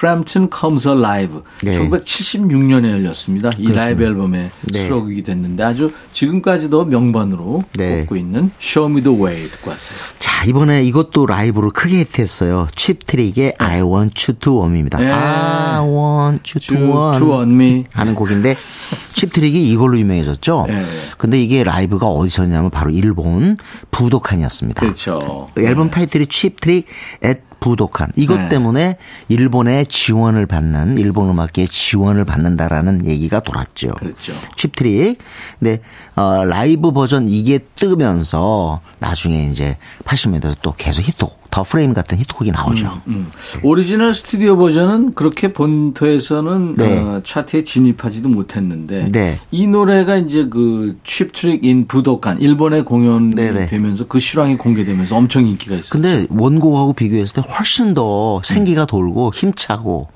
프램튼 0.07 0.49
Comes 0.53 0.89
Alive 0.89 1.43
네. 1.63 1.79
1976년에 1.79 2.91
열렸습니다. 2.91 3.53
이 3.57 3.71
라이브 3.71 4.03
앨범에 4.03 4.51
네. 4.73 4.83
수록이 4.83 5.23
됐는데 5.23 5.63
아주 5.63 5.93
지금까지도 6.11 6.87
명반으로 6.87 7.63
네. 7.79 8.01
꼽고 8.01 8.17
있는 8.17 8.51
Show 8.61 8.91
Me 8.93 9.01
the 9.05 9.17
Way 9.17 9.49
듣고 9.49 9.71
왔어요. 9.71 9.97
자, 10.19 10.45
이번에 10.45 10.83
이것도 10.83 11.27
라이브로 11.27 11.71
크게 11.71 12.01
히트했어요. 12.01 12.67
칩 12.75 13.07
트릭의 13.07 13.55
I 13.59 13.81
want 13.83 14.29
you 14.29 14.37
to 14.41 14.55
want 14.59 14.71
me입니다. 14.71 14.99
네. 14.99 15.09
I 15.13 15.79
want 15.87 16.53
you 16.53 16.61
to 16.61 16.77
To- 16.77 16.85
want. 16.89 17.19
to 17.21 17.29
want 17.29 17.55
me. 17.55 17.85
하는 17.93 18.17
곡인데 18.17 18.57
칩 19.15 19.33
트릭이 19.33 19.71
이걸로 19.71 20.01
유명해졌죠. 20.01 20.65
네. 20.67 20.85
근데 21.17 21.41
이게 21.41 21.63
라이브가 21.63 22.09
어디서냐면 22.09 22.71
바로 22.71 22.91
일본 22.91 23.57
부도칸이었습니다. 23.93 24.81
그렇죠. 24.81 25.49
앨범 25.57 25.91
타이틀이 25.93 26.27
Cheap 26.27 26.61
Trick 26.61 26.87
at 27.23 27.52
Budokan. 27.63 28.13
이것 28.17 28.39
네. 28.41 28.49
때문에 28.49 28.97
일본의 29.29 29.87
지원을 29.87 30.47
받는 30.47 30.99
일본 30.99 31.31
음악계의 31.31 31.69
지원을 31.69 32.25
받는다라는 32.25 33.07
얘기가 33.07 33.41
돌았죠. 33.41 33.93
그렇죠. 33.93 34.33
칩트릭. 34.57 35.19
근데 35.59 35.81
어, 36.17 36.45
라이브 36.45 36.93
버전 36.93 37.29
이게 37.29 37.59
뜨면서 37.77 38.81
나중에 38.99 39.47
이제 39.47 39.77
80년대에서 40.05 40.57
또 40.63 40.75
계속 40.77 41.03
히트곡, 41.03 41.42
The 41.53 41.63
Flame 41.63 41.93
같은 41.93 42.19
히트곡이 42.19 42.51
나오죠. 42.51 43.03
음. 43.09 43.31
오리지널 43.63 44.15
스튜디오 44.15 44.57
버전은 44.57 45.13
그렇게 45.13 45.53
본토에서는 45.53 46.75
네. 46.75 46.99
어, 46.99 47.21
차트에 47.23 47.63
진입하지도 47.63 48.31
못했는데 48.31 49.09
네. 49.13 49.39
이 49.51 49.67
노래가 49.67 50.17
이제 50.17 50.47
그 50.49 50.97
Cheap 51.05 51.35
Trick 51.35 51.65
in 51.65 51.87
Budokan 51.87 52.41
일본에 52.41 52.81
공연이 52.81 53.31
네네. 53.31 53.67
되면서 53.67 54.07
그 54.07 54.19
실황이 54.19 54.57
공개되면서 54.57 55.15
엄청 55.15 55.47
인기가 55.47 55.75
있어요. 55.75 55.91
근데 55.91 56.27
원곡하고 56.31 56.95
비교했을 56.95 57.43
때 57.43 57.49
훨씬 57.49 57.93
더 57.93 58.41
생기가 58.43 58.87
돌고 58.87 59.33
힘차고 59.35 60.09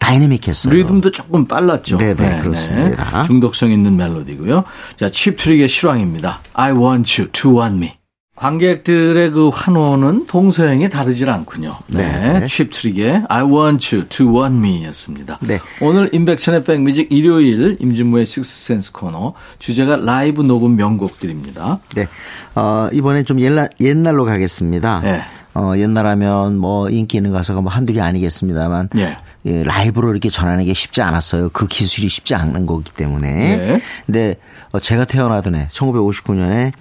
다이내믹했어요. 0.00 0.74
리듬도 0.74 1.12
조금 1.12 1.46
빨랐죠. 1.46 1.98
네네, 1.98 2.40
그렇습니다. 2.40 3.22
중독성 3.22 3.70
있는 3.70 3.96
멜로디고요. 3.96 4.64
자, 4.96 5.08
칩트릭의 5.08 5.68
실황입니다. 5.68 6.40
I 6.54 6.72
want 6.72 7.22
you 7.22 7.30
to 7.30 7.60
want 7.60 7.76
me. 7.76 7.99
관객들의 8.40 9.32
그 9.32 9.50
환호는 9.50 10.26
동서양이 10.26 10.88
다르질 10.88 11.28
않군요. 11.28 11.76
네. 11.88 12.40
네. 12.40 12.46
칩트릭의 12.46 13.24
I 13.28 13.42
want 13.42 13.94
you 13.94 14.08
to 14.08 14.34
want 14.34 14.56
me 14.56 14.82
였습니다. 14.86 15.38
네. 15.42 15.60
오늘 15.82 16.08
임백천의 16.10 16.64
백뮤직 16.64 17.12
일요일 17.12 17.76
임진무의 17.78 18.24
식스센스 18.24 18.92
코너 18.92 19.34
주제가 19.58 19.96
라이브 19.96 20.40
녹음 20.40 20.76
명곡들입니다. 20.76 21.80
네. 21.94 22.08
어, 22.54 22.88
이번엔 22.94 23.26
좀 23.26 23.40
옛날, 23.40 23.68
옛날로 23.78 24.24
가겠습니다. 24.24 25.00
네. 25.02 25.22
어, 25.52 25.74
옛날 25.76 26.06
하면 26.06 26.56
뭐 26.56 26.88
인기 26.88 27.18
있는 27.18 27.32
가수가 27.32 27.60
뭐 27.60 27.70
한둘이 27.70 28.00
아니겠습니다만. 28.00 28.88
예. 28.96 29.18
예, 29.46 29.62
라이브로 29.62 30.10
이렇게 30.10 30.28
전하는 30.28 30.64
게 30.66 30.74
쉽지 30.74 31.00
않았어요. 31.00 31.48
그 31.54 31.66
기술이 31.66 32.08
쉽지 32.08 32.34
않은 32.34 32.66
거기 32.66 32.92
때문에. 32.92 33.56
네. 33.56 33.80
근데 34.04 34.36
어, 34.70 34.78
제가 34.78 35.06
태어나던 35.06 35.54
해 35.54 35.66
1959년에 35.68 36.72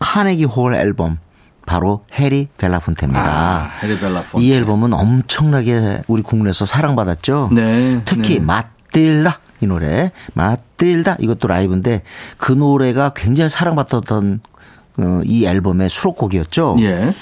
카네기 0.00 0.44
홀 0.44 0.74
앨범 0.74 1.18
바로 1.66 2.04
해리 2.14 2.48
벨라폰테입니다. 2.56 3.22
아, 3.26 3.70
해리 3.82 3.98
벨라폰테. 3.98 4.46
이 4.46 4.52
앨범은 4.54 4.94
엄청나게 4.94 6.02
우리 6.06 6.22
국내에서 6.22 6.64
사랑받았죠. 6.64 7.50
네, 7.52 8.00
특히 8.04 8.38
네. 8.38 8.40
마틸다 8.40 9.40
이 9.60 9.66
노래 9.66 10.12
마틸다 10.34 11.16
이것도 11.20 11.48
라이브인데 11.48 12.02
그 12.38 12.52
노래가 12.52 13.10
굉장히 13.10 13.50
사랑받았던 13.50 14.40
어, 15.00 15.20
이 15.24 15.44
앨범의 15.46 15.90
수록곡이었죠. 15.90 16.76
예. 16.80 17.14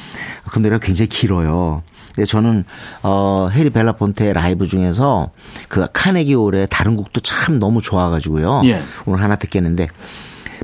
그 0.48 0.58
노래가 0.58 0.78
굉장히 0.78 1.08
길어요. 1.08 1.82
근데 2.14 2.24
저는 2.24 2.64
어 3.02 3.48
해리 3.52 3.68
벨라폰테의 3.68 4.32
라이브 4.32 4.66
중에서 4.66 5.30
그 5.68 5.86
카네기 5.92 6.32
홀의 6.34 6.68
다른 6.70 6.96
곡도 6.96 7.20
참 7.20 7.58
너무 7.58 7.82
좋아가지고요. 7.82 8.62
예. 8.64 8.82
오늘 9.04 9.22
하나 9.22 9.36
듣겠는데 9.36 9.88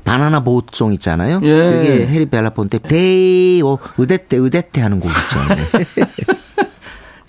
바나나 0.03 0.41
보트송 0.41 0.91
있잖아요. 0.93 1.39
예. 1.43 1.81
이게 1.83 2.07
해리 2.07 2.25
벨라폰테 2.25 2.79
Day-O 2.79 3.77
으데떼 3.99 4.37
으데떼 4.37 4.81
하는 4.81 4.99
곡 4.99 5.11
있죠. 5.11 5.39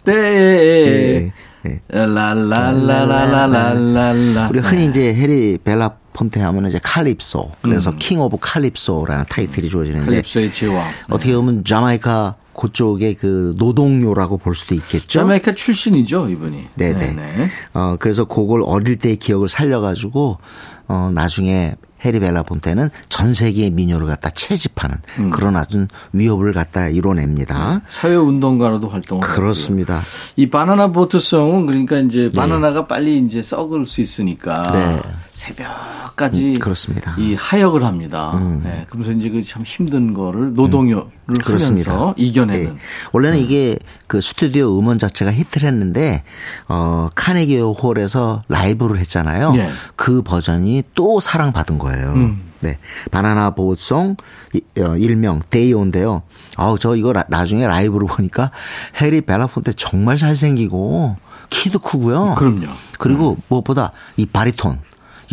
네. 0.04 1.32
네. 1.62 1.80
라라라라라라라. 1.88 4.48
우리 4.50 4.58
흔히 4.58 4.86
이제 4.86 5.14
해리 5.14 5.56
벨라 5.62 5.90
폰테 6.12 6.40
하면 6.40 6.66
이제 6.68 6.78
칼립소. 6.82 7.52
그래서 7.62 7.94
킹 7.96 8.20
오브 8.20 8.38
칼립소라는 8.40 9.24
타이틀이 9.28 9.68
주어지는데 9.68 10.06
칼립소의 10.06 10.52
제왕. 10.52 10.84
어떻게 11.10 11.32
보면 11.34 11.64
자마이카 11.64 12.34
그쪽의 12.54 13.14
그 13.14 13.54
노동요라고 13.58 14.38
볼 14.38 14.54
수도 14.54 14.74
있겠죠. 14.76 15.18
자메이카 15.20 15.52
출신이죠, 15.54 16.28
이분이. 16.28 16.68
네네. 16.76 16.98
네네. 16.98 17.48
어, 17.74 17.96
그래서 17.98 18.24
그걸 18.24 18.62
어릴 18.64 18.96
때의 18.96 19.16
기억을 19.16 19.48
살려가지고, 19.48 20.38
어, 20.86 21.10
나중에 21.12 21.74
해리 22.04 22.20
벨라폰테는 22.20 22.90
전 23.08 23.32
세계의 23.32 23.70
민요를 23.70 24.06
갖다 24.06 24.30
채집하는 24.30 24.96
음. 25.18 25.30
그런 25.30 25.56
아주 25.56 25.86
위협을 26.12 26.52
갖다 26.52 26.88
이뤄냅니다. 26.88 27.80
사회 27.86 28.14
운동가로도 28.14 28.88
활동을 28.88 29.26
그렇습니다. 29.26 29.94
했고요. 29.98 30.08
이 30.36 30.50
바나나 30.50 30.92
보트송은 30.92 31.66
그러니까 31.66 31.98
이제 31.98 32.30
바나나가 32.34 32.86
빨리 32.86 33.18
이제 33.18 33.42
썩을 33.42 33.86
수 33.86 34.00
있으니까 34.00 34.62
네. 34.72 35.00
새벽까지 35.34 36.48
음, 36.50 36.54
그렇습니다. 36.54 37.14
음. 37.18 37.22
이 37.22 37.34
하역을 37.34 37.84
합니다. 37.84 38.40
네. 38.62 38.86
그러면서 38.88 39.12
이제 39.12 39.28
그 39.30 39.42
참 39.44 39.62
힘든 39.64 40.14
거를 40.14 40.54
노동요를 40.54 41.04
그렇습니다. 41.44 41.90
하면서 41.92 42.14
이겨내는. 42.16 42.64
네. 42.74 42.76
원래는 43.12 43.38
이게 43.38 43.78
그 44.06 44.20
스튜디오 44.22 44.78
음원 44.78 44.98
자체가 44.98 45.32
히트를 45.32 45.68
했는데 45.68 46.22
어 46.68 47.08
카네기 47.14 47.58
홀에서 47.58 48.42
라이브를 48.48 48.98
했잖아요. 49.00 49.52
예. 49.56 49.70
그 49.96 50.22
버전이 50.22 50.84
또 50.94 51.20
사랑받은 51.20 51.78
거예요. 51.78 52.14
네. 52.60 52.78
바나나 53.10 53.50
보트송 53.50 54.16
어, 54.78 54.96
일명 54.96 55.40
Day-O인데요. 55.50 56.22
아우 56.56 56.78
저 56.78 56.96
이거 56.96 57.12
라- 57.12 57.24
나중에 57.28 57.66
라이브로 57.66 58.06
보니까 58.06 58.50
해리 59.00 59.20
벨라폰테 59.20 59.72
정말 59.72 60.16
잘생기고 60.16 61.16
키도 61.50 61.80
크고요. 61.80 62.34
그럼요. 62.38 62.68
그리고 62.98 63.36
무엇보다 63.48 63.92
이 64.16 64.24
바리톤 64.24 64.78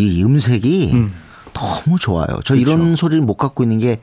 이 0.08 0.24
음색이 0.24 1.08
너무 1.54 1.98
좋아요. 2.00 2.40
저 2.44 2.56
이런 2.56 2.96
소리를 2.96 3.24
못 3.24 3.36
갖고 3.36 3.64
있는 3.64 3.78
게 3.78 4.00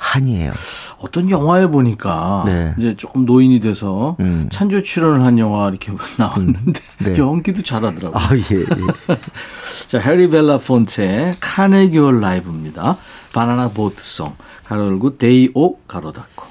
한이에요. 0.00 0.52
어떤 0.98 1.28
영화에 1.30 1.66
보니까 1.66 2.44
네. 2.46 2.74
이제 2.78 2.94
조금 2.96 3.26
노인이 3.26 3.60
돼서 3.60 4.16
음. 4.20 4.48
찬조 4.50 4.82
출연을 4.82 5.22
한 5.22 5.38
영화 5.38 5.68
이렇게 5.68 5.92
나왔는데 6.16 6.80
네. 7.00 7.18
연기도 7.18 7.62
잘하더라고요. 7.62 8.12
아, 8.14 8.28
예, 8.34 8.60
예. 8.60 9.16
자, 9.88 9.98
해리 9.98 10.30
벨라폰테의 10.30 11.32
카네기 11.40 11.98
홀 11.98 12.20
라이브입니다. 12.20 12.96
바나나 13.32 13.68
보트송, 13.68 14.34
가로 14.64 14.86
열고 14.86 15.18
Day-O, 15.18 15.86
가로 15.86 16.12
닫고. 16.12 16.49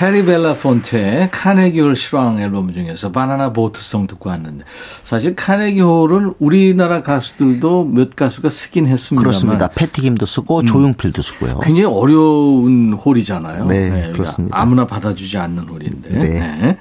해리 0.00 0.26
벨라폰테의 0.26 1.30
카네기 1.30 1.80
홀 1.80 1.96
실황 1.96 2.38
앨범 2.38 2.72
중에서 2.74 3.12
바나나 3.12 3.52
보트송 3.54 4.06
듣고 4.06 4.28
왔는데 4.28 4.64
사실 5.02 5.34
카네기 5.34 5.80
홀은 5.80 6.34
우리나라 6.38 7.02
가수들도 7.02 7.84
몇 7.84 8.14
가수가 8.14 8.50
쓰긴 8.50 8.88
했습니다만 8.88 9.22
그렇습니다. 9.22 9.68
패티김도 9.68 10.26
쓰고 10.26 10.60
음. 10.60 10.66
조용필도 10.66 11.22
쓰고요. 11.22 11.60
굉장히 11.60 11.86
어려운 11.86 12.92
홀이잖아요. 12.92 13.64
네, 13.66 13.88
그러니까 13.88 14.12
그렇습니다. 14.12 14.60
아무나 14.60 14.86
받아주지 14.86 15.38
않는 15.38 15.64
홀인데. 15.64 16.10
네. 16.10 16.28
네. 16.60 16.78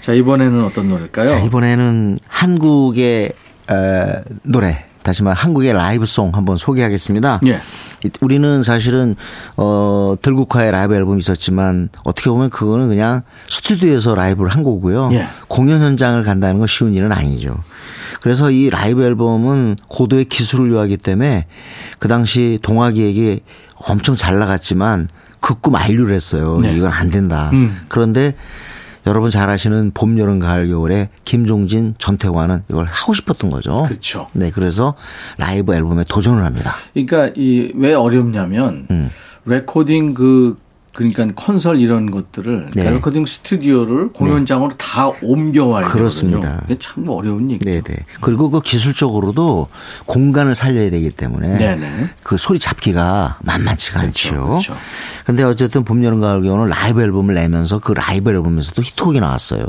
자, 0.00 0.14
이번에는 0.14 0.64
어떤 0.64 0.88
노래일까요? 0.88 1.26
자, 1.26 1.38
이번에는 1.38 2.16
한국의 2.26 3.32
에, 3.70 4.22
노래 4.42 4.84
다시 5.02 5.22
말 5.22 5.34
한국의 5.34 5.72
라이브송 5.72 6.30
한번 6.34 6.56
소개하겠습니다. 6.56 7.40
예. 7.46 7.60
우리는 8.20 8.62
사실은 8.62 9.16
어 9.56 10.16
들국화의 10.20 10.72
라이브 10.72 10.94
앨범이 10.94 11.18
있었지만 11.18 11.88
어떻게 12.04 12.30
보면 12.30 12.50
그거는 12.50 12.88
그냥 12.88 13.22
스튜디오에서 13.48 14.14
라이브를 14.14 14.50
한 14.50 14.62
거고요. 14.62 15.10
예. 15.12 15.26
공연 15.48 15.80
현장을 15.82 16.22
간다는 16.24 16.58
건 16.58 16.66
쉬운 16.66 16.94
일은 16.94 17.12
아니죠. 17.12 17.56
그래서 18.20 18.50
이 18.50 18.70
라이브 18.70 19.02
앨범은 19.02 19.76
고도의 19.88 20.26
기술을 20.26 20.70
요하기 20.70 20.98
때문에 20.98 21.46
그 21.98 22.08
당시 22.08 22.58
동아기에게 22.62 23.40
엄청 23.74 24.16
잘 24.16 24.38
나갔지만 24.38 25.08
극구 25.40 25.70
만류를 25.70 26.14
했어요. 26.14 26.60
네. 26.60 26.74
이건 26.76 26.92
안 26.92 27.10
된다. 27.10 27.50
음. 27.52 27.80
그런데 27.88 28.34
여러분 29.06 29.30
잘 29.30 29.50
아시는 29.50 29.90
봄, 29.94 30.18
여름, 30.18 30.38
가을, 30.38 30.68
겨울에 30.68 31.08
김종진, 31.24 31.94
전태환은 31.98 32.62
이걸 32.70 32.86
하고 32.86 33.12
싶었던 33.14 33.50
거죠. 33.50 33.82
그렇죠. 33.82 34.28
네, 34.32 34.50
그래서 34.50 34.94
라이브 35.38 35.74
앨범에 35.74 36.04
도전을 36.08 36.44
합니다. 36.44 36.74
그러니까 36.94 37.32
이 37.36 37.72
왜 37.74 37.94
어렵냐면 37.94 38.86
음. 38.90 39.10
레코딩 39.44 40.14
그 40.14 40.56
그러니까 40.94 41.26
콘솔 41.34 41.80
이런 41.80 42.10
것들을 42.10 42.70
네. 42.74 42.90
레코딩 42.90 43.24
스튜디오를 43.24 44.12
공연장으로 44.12 44.72
다 44.76 45.10
옮겨와야 45.22 45.86
그렇습니다. 45.86 46.40
되거든요. 46.40 46.64
이게 46.66 46.78
참 46.78 47.08
어려운 47.08 47.50
얘기죠. 47.50 47.70
네, 47.70 47.80
네. 47.80 47.96
그리고 48.20 48.50
그 48.50 48.60
기술적으로도 48.60 49.68
공간을 50.04 50.54
살려야 50.54 50.90
되기 50.90 51.08
때문에 51.08 51.56
네네. 51.56 52.10
그 52.22 52.36
소리 52.36 52.58
잡기가 52.58 53.38
만만치가 53.40 54.00
않죠. 54.00 54.34
그렇죠. 54.46 54.76
근데 55.24 55.42
어쨌든 55.44 55.84
봄, 55.84 56.04
여름, 56.04 56.20
가을, 56.20 56.42
겨울은 56.42 56.66
라이브 56.68 57.00
앨범을 57.00 57.34
내면서 57.34 57.78
그 57.78 57.92
라이브 57.92 58.30
앨범에서도 58.30 58.82
히트곡이 58.82 59.20
나왔어요. 59.20 59.66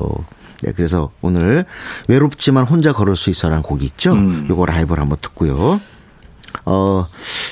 네, 0.63 0.73
그래서 0.73 1.09
오늘 1.21 1.65
외롭지만 2.07 2.65
혼자 2.65 2.91
걸을 2.91 3.15
수 3.15 3.29
있어라는 3.29 3.63
곡이 3.63 3.85
있죠. 3.85 4.13
음. 4.13 4.47
요거 4.49 4.65
라이브를 4.65 5.01
한번 5.01 5.17
듣고요. 5.21 5.79
어, 6.65 7.05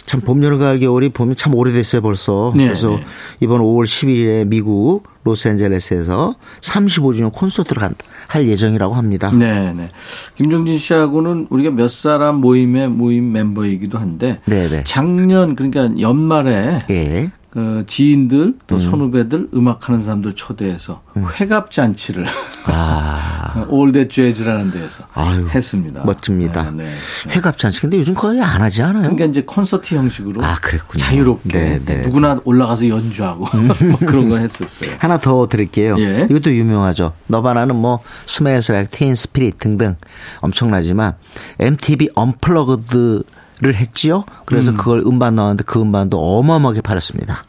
참 0.06 0.22
봄, 0.22 0.44
여름, 0.44 0.60
가을, 0.60 0.80
겨울이 0.80 1.10
보면 1.10 1.36
참 1.36 1.54
오래됐어요 1.56 2.02
벌써. 2.02 2.54
네, 2.56 2.66
그래서 2.66 2.90
네. 2.92 3.04
이번 3.42 3.60
5월 3.62 3.84
11일에 3.84 4.48
미국 4.48 5.04
로스앤젤레스에서 5.24 6.36
35주년 6.62 7.32
콘서트를 7.34 7.82
간- 7.82 7.96
할 8.28 8.48
예정이라고 8.48 8.94
합니다. 8.94 9.32
네, 9.34 9.74
네. 9.74 9.90
김종진 10.36 10.78
씨하고는 10.78 11.48
우리가 11.50 11.72
몇 11.72 11.90
사람 11.92 12.38
모임의 12.38 12.90
모임 12.90 13.32
멤버이기도 13.32 13.98
한데 13.98 14.40
네, 14.46 14.68
네. 14.70 14.84
작년 14.86 15.56
그러니까 15.56 15.92
연말에 16.00 16.84
예. 16.90 17.32
그 17.52 17.84
지인들 17.86 18.56
또 18.66 18.80
선후배들 18.80 19.50
음악하는 19.54 20.00
사람들 20.00 20.36
초대해서 20.36 21.02
회갑 21.38 21.70
잔치를 21.70 22.26
아, 22.66 23.66
올댓 23.68 24.10
재즈라는 24.10 24.72
데에서 24.72 25.04
아유, 25.14 25.46
했습니다. 25.50 26.04
멋집니다. 26.06 26.72
네, 26.72 26.86
네. 26.86 26.96
회갑 27.36 27.58
잔치. 27.58 27.82
근데 27.82 27.98
요즘 27.98 28.14
거의 28.14 28.42
안 28.42 28.62
하지 28.62 28.82
않아요? 28.84 29.02
그러니까 29.02 29.26
이제 29.26 29.44
콘서트 29.44 29.96
형식으로 29.96 30.42
아, 30.42 30.56
그랬군요. 30.62 31.04
자유롭게 31.04 31.50
네, 31.60 31.82
네. 31.84 32.02
누구나 32.04 32.40
올라가서 32.46 32.88
연주하고 32.88 33.46
뭐 33.60 33.98
그런 34.00 34.30
거 34.30 34.38
했었어요. 34.38 34.96
하나 35.00 35.18
더 35.18 35.46
드릴게요. 35.48 35.98
예. 36.00 36.28
이것도 36.30 36.54
유명하죠. 36.54 37.12
너바나는 37.28 37.76
뭐 37.76 38.00
Smells 38.28 38.72
Like 38.72 38.90
Teen 38.92 39.14
Spirit 39.16 39.58
등등 39.60 39.98
엄청나지만 40.40 41.16
MTV 41.60 42.12
Unplugged 42.16 43.24
를 43.62 43.76
했지요. 43.76 44.26
그래서 44.46 44.74
그걸 44.74 45.04
음반 45.06 45.36
나왔는데 45.36 45.66
그 45.66 45.80
음반도 45.80 46.20
어마어마하게 46.20 46.82
팔렸습니다. 46.82 47.44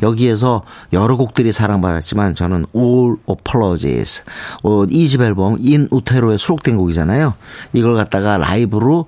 여기에서 0.00 0.62
여러 0.92 1.16
곡들이 1.16 1.50
사랑받았지만 1.50 2.36
저는 2.36 2.66
All 2.76 3.16
Apologies 3.28 4.22
어, 4.62 4.84
이집 4.88 5.22
앨범 5.22 5.56
In 5.58 5.88
Utero에 5.90 6.36
수록된 6.36 6.76
곡이잖아요. 6.76 7.34
이걸 7.72 7.96
갖다가 7.96 8.36
라이브로 8.38 9.06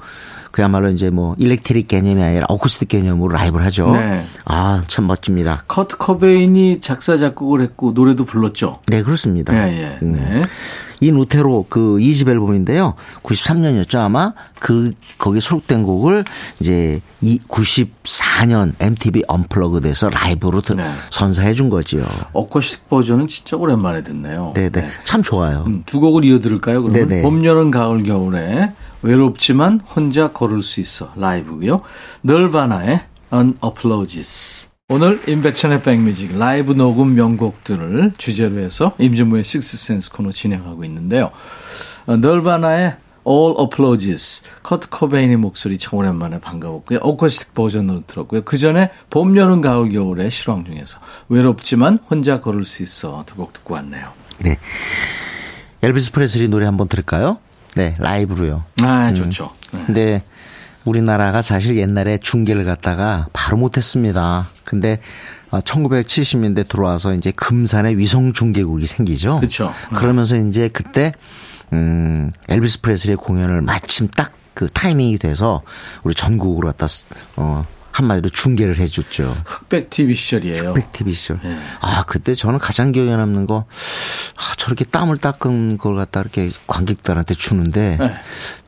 그야말로 0.51 0.89
이제 0.91 1.11
뭐 1.11 1.37
electric 1.39 1.87
개념이 1.87 2.21
아니라 2.21 2.47
어쿠스틱 2.49 2.89
개념으로 2.89 3.29
라이브를 3.37 3.65
하죠. 3.67 3.93
네. 3.93 4.27
아, 4.45 4.83
참 4.89 5.07
멋집니다. 5.07 5.63
커트 5.69 5.97
코베인이 5.99 6.81
작사 6.81 7.17
작곡을 7.19 7.61
했고 7.61 7.93
노래도 7.93 8.25
불렀죠. 8.25 8.81
네, 8.89 9.05
그렇습니다. 9.05 9.53
네, 9.53 9.99
예, 10.03 10.05
네. 10.05 10.43
In 11.01 11.13
Utero 11.13 11.67
그 11.69 11.97
2집 11.99 12.29
앨범인데요. 12.29 12.95
93년이었죠, 13.23 13.99
아마. 13.99 14.33
그, 14.59 14.93
거기 15.19 15.41
수록된 15.41 15.83
곡을 15.85 16.25
이제 16.61 17.01
이 17.21 17.39
94년 17.49 18.73
MTV 18.81 19.25
Unplugged에서 19.29 20.11
라이브로 20.11 20.61
드- 20.61 20.73
네. 20.75 20.85
선사해 21.11 21.55
준 21.55 21.69
거지요. 21.69 22.05
어쿠스틱 22.33 22.89
버전은 22.89 23.29
진짜 23.29 23.57
오랜만에 23.57 24.03
듣네요. 24.03 24.53
네네. 24.55 24.89
참 25.05 25.23
좋아요. 25.23 25.65
음, 25.67 25.83
두 25.87 26.01
곡을 26.01 26.25
이어 26.25 26.39
들을까요? 26.41 26.83
그러면 26.83 27.09
네네. 27.09 27.23
봄, 27.23 27.45
여름, 27.45 27.71
가을, 27.71 28.03
겨울에 28.03 28.73
외롭지만 29.03 29.81
혼자 29.95 30.33
걸을 30.33 30.63
수 30.63 30.81
있어 30.81 31.13
라이브고요. 31.17 31.81
너바나의 32.23 33.01
All 33.31 33.62
Apologies. 33.62 34.68
오늘 34.91 35.21
임백천의 35.29 35.83
백뮤직 35.83 36.39
라이브 36.39 36.73
녹음 36.73 37.15
명곡들을 37.15 38.15
주제로 38.17 38.59
해서 38.59 38.95
임진모의 38.99 39.45
식스센스 39.45 40.11
코너 40.11 40.33
진행하고 40.33 40.83
있는데요. 40.87 41.31
어, 42.07 42.17
너바나의 42.17 42.97
All 43.29 43.55
Apologies, 43.61 44.45
커트 44.63 44.89
코베인의 44.89 45.37
목소리 45.37 45.77
참 45.77 45.99
오랜만에 45.99 46.41
반가웠고요. 46.41 47.01
어쿠스틱 47.03 47.53
버전으로 47.53 48.05
들었고요. 48.07 48.45
그 48.45 48.57
전에 48.57 48.91
봄, 49.11 49.37
여름, 49.37 49.61
가을, 49.61 49.91
겨울의 49.91 50.31
실황 50.31 50.65
중에서 50.65 51.01
외롭지만 51.29 51.99
혼자 52.09 52.41
걸을 52.41 52.65
수 52.65 52.83
있어 52.83 53.25
두 53.27 53.35
곡 53.37 53.53
듣고 53.53 53.75
왔네요. 53.75 54.09
네. 54.39 54.57
엘비스 55.83 56.13
프레슬리 56.13 56.49
노래 56.49 56.65
한번 56.65 56.89
들을까요? 56.89 57.37
네, 57.77 57.95
라이브로요. 57.99 58.65
아, 58.81 59.13
좋죠. 59.13 59.51
네. 59.73 59.83
근데 59.85 60.23
우리나라가 60.89 61.43
사실 61.43 61.77
옛날에 61.77 62.19
중계를 62.19 62.65
갖다가 62.65 63.27
바로 63.33 63.57
못했습니다. 63.59 64.49
근데 64.65 64.99
1970년대 65.51 66.69
들어와서 66.69 67.15
이제 67.15 67.31
금산에 67.31 67.97
위성 67.97 68.33
중계국이 68.33 68.87
생기죠. 68.87 69.41
그쵸. 69.41 69.73
그러면서 69.95 70.37
이제 70.37 70.69
그때 70.69 71.13
음 71.73 72.31
엘비스 72.49 72.81
프레슬리의 72.81 73.17
공연을 73.17 73.63
마침 73.63 74.09
딱 74.09 74.33
그 74.59 74.67
타이밍이 74.67 75.19
돼서 75.19 75.63
우리 76.03 76.15
전국으로 76.17 76.67
갖다 76.67 76.89
쓰- 76.89 77.05
어 77.37 77.65
한마디로 77.99 78.29
중계를 78.29 78.79
해줬죠. 78.79 79.37
흑백 79.45 79.91
TV 79.91 80.15
시절이에요. 80.15 80.75
백티비 80.75 81.13
시절. 81.13 81.41
예. 81.45 81.59
아, 81.81 82.05
그때 82.07 82.33
저는 82.35 82.59
가장 82.59 82.93
기억에 82.93 83.11
남는 83.17 83.47
거, 83.47 83.65
아, 84.37 84.55
저렇게 84.57 84.85
땀을 84.85 85.19
닦은 85.19 85.79
걸 85.79 85.97
갖다 85.97 86.21
이렇게 86.21 86.51
관객들한테 86.69 87.35
주는데, 87.35 87.97
네. 87.99 88.15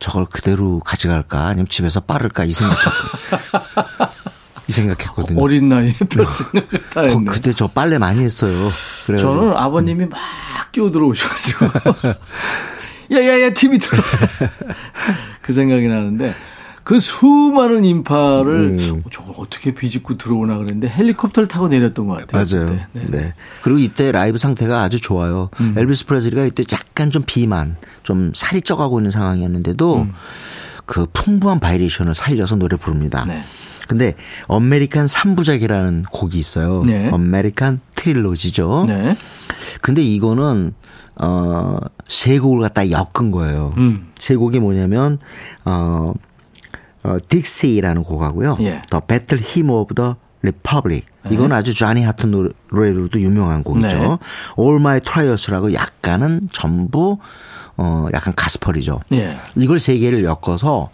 저걸 0.01 0.27
그대로 0.27 0.81
가져갈까, 0.81 1.47
아니면 1.47 1.66
집에서 1.69 2.01
빠를까, 2.01 2.45
이 2.45 2.51
생각, 2.51 2.77
이 4.69 4.73
생각했거든요. 4.73 5.40
어린 5.40 5.69
나이에 5.69 5.95
별 6.11 6.27
생각을 6.27 6.69
다 6.90 7.01
거- 7.03 7.09
했네. 7.09 7.25
그때 7.27 7.53
저 7.53 7.69
빨래 7.69 7.99
많이 7.99 8.25
했어요. 8.25 8.71
그래가지고. 9.07 9.33
저는 9.33 9.57
아버님이 9.57 10.07
막 10.07 10.19
끼어들어오셔가지고. 10.73 11.66
야야야 13.12 13.51
TV 13.55 13.79
들어. 13.79 14.01
그 15.43 15.53
생각이 15.53 15.87
나는데 15.88 16.35
그 16.85 16.99
수많은 16.99 17.85
인파를 17.85 18.79
음. 18.81 19.03
어, 19.05 19.11
저걸 19.11 19.35
어떻게 19.38 19.75
비집고 19.75 20.16
들어오나 20.16 20.55
그랬는데 20.57 20.88
헬리콥터를 20.88 21.49
타고 21.49 21.69
내렸던 21.69 22.07
것 22.07 22.14
같아요. 22.27 22.45
맞아요. 22.45 22.66
그때. 22.66 22.87
네. 22.93 23.07
네. 23.09 23.35
그리고 23.62 23.79
이때 23.79 24.12
라이브 24.12 24.38
상태가 24.38 24.83
아주 24.83 25.01
좋아요. 25.01 25.51
음. 25.61 25.75
엘비스 25.77 26.07
프레슬리가 26.07 26.45
이때 26.45 26.64
약간 26.73 27.11
좀 27.11 27.23
비만, 27.27 27.77
좀 28.03 28.33
살이 28.35 28.62
쪄가고 28.62 28.99
있는 29.01 29.11
상황이었는데도 29.11 30.07
그 30.87 31.07
풍부한 31.12 31.61
바이브레이션을 31.61 32.14
살려서 32.14 32.57
노래 32.57 32.77
부릅니다. 32.77 33.25
네. 33.27 33.43
근데 33.88 34.14
American 34.47 35.07
3부작이라는 35.07 36.05
곡이 36.11 36.38
있어요. 36.38 36.85
네. 36.85 37.09
American 37.11 37.81
Trilogy죠. 37.97 38.85
네. 38.88 39.16
근데 39.83 40.03
이거는 40.03 40.75
어, 41.16 41.79
세 42.09 42.38
곡을 42.38 42.61
갖다 42.61 42.90
엮은 42.90 43.31
거예요. 43.31 43.75
음. 43.77 44.09
세 44.16 44.37
곡이 44.37 44.59
뭐냐면 44.61 45.19
어, 45.64 46.12
어 47.03 47.17
Dixie라는 47.29 48.05
곡하고요. 48.05 48.59
예. 48.61 48.83
The 48.90 49.01
Battle 49.01 49.38
Hymn 49.38 49.71
of 49.71 49.95
the 49.95 50.16
Republic. 50.43 51.07
이건 51.31 51.53
아주 51.53 51.75
쟈니 51.75 52.03
호튼 52.05 52.31
노래- 52.31 52.51
노래로도 52.73 53.21
유명한 53.21 53.63
곡이죠. 53.63 53.89
네. 53.89 54.05
All 54.59 54.77
My 54.81 55.01
Trials라고 55.01 55.73
약간은 55.75 56.43
전부 56.53 57.19
어 57.77 58.07
약간 58.13 58.35
가스펠이죠. 58.35 59.01
예. 59.13 59.37
이걸 59.57 59.81
세 59.81 59.97
개를 59.99 60.25
엮어서 60.25 60.91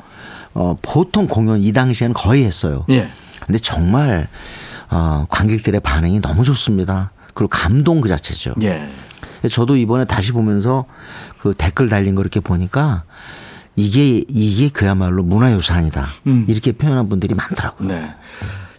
어 0.55 0.77
보통 0.83 1.27
공연 1.29 1.59
이 1.61 1.73
당시에는 1.73 2.15
거의 2.15 2.45
했어요. 2.45 2.85
예. 2.91 3.09
근데 3.45 3.59
정말 3.59 4.27
어 4.91 5.27
관객들의 5.29 5.81
반응이 5.81 6.21
너무 6.21 6.43
좋습니다. 6.45 7.11
그리고 7.35 7.49
감동 7.51 8.01
그 8.01 8.09
자체죠. 8.09 8.55
예. 8.63 8.89
저도 9.51 9.77
이번에 9.77 10.05
다시 10.07 10.33
보면서 10.33 10.87
그 11.39 11.55
댓글 11.57 11.89
달린 11.89 12.15
거 12.15 12.23
이렇게 12.23 12.41
보니까 12.41 13.05
이게 13.77 14.25
이게 14.29 14.69
그야말로 14.69 15.23
문화유산이다. 15.23 16.07
음. 16.27 16.45
이렇게 16.49 16.73
표현한 16.73 17.09
분들이 17.09 17.35
많더라고요. 17.35 17.89
네. 17.89 18.15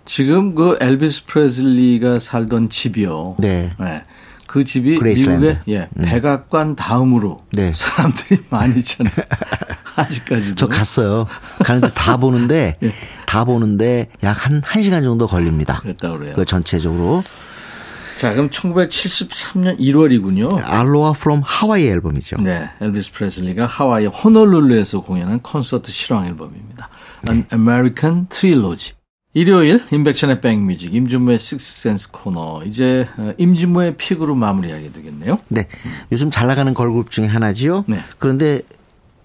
지금 0.05 0.55
그 0.55 0.77
엘비스 0.81 1.25
프레슬리가 1.25 2.19
살던 2.19 2.69
집이요. 2.69 3.35
네. 3.39 3.71
그 4.47 4.63
집이 4.63 4.97
그레이스랜드. 4.97 5.45
음. 5.45 5.59
미국의 5.65 5.75
예, 5.75 5.89
백악관 6.01 6.75
다음으로 6.75 7.41
네. 7.51 7.71
사람들이 7.75 8.43
많이 8.49 8.79
있잖아요. 8.79 9.13
아직까지도. 9.97 10.55
저 10.55 10.67
갔어요. 10.67 11.27
가는데 11.63 11.91
다 11.93 12.17
보는데 12.17 12.77
예. 12.83 12.93
다 13.25 13.43
보는데 13.43 14.07
약 14.23 14.45
한 14.45 14.61
1시간 14.61 15.03
정도 15.03 15.27
걸립니다. 15.27 15.79
그랬다 15.81 16.11
그래요. 16.17 16.33
그 16.35 16.45
전체적으로 16.45 17.23
자, 18.17 18.33
그럼 18.33 18.49
1973년 18.49 19.79
1월이군요. 19.79 20.59
Aloha 20.63 21.13
from 21.13 21.41
Hawaii 21.45 21.87
앨범이죠. 21.87 22.37
네, 22.41 22.67
엘비스 22.81 23.11
프레슬리가 23.13 23.67
하와이 23.67 24.07
호놀룰루에서 24.07 25.01
공연한 25.01 25.39
콘서트 25.39 25.91
실황 25.91 26.25
앨범입니다. 26.25 26.89
An 27.29 27.45
American 27.53 28.27
Trilogy. 28.29 28.97
일요일 29.33 29.83
임백천의 29.91 30.41
백뮤직 30.41 30.95
임진모의 30.95 31.37
식스센스 31.37 32.09
코너 32.11 32.63
이제 32.65 33.07
어, 33.17 33.33
임진모의 33.37 33.97
pick으로 33.97 34.33
마무리하게 34.33 34.91
되겠네요. 34.93 35.39
네. 35.49 35.67
요즘 36.11 36.31
잘 36.31 36.47
나가는 36.47 36.73
걸그룹 36.73 37.11
중에 37.11 37.27
하나지요. 37.27 37.85
네. 37.87 37.99
그런데 38.17 38.61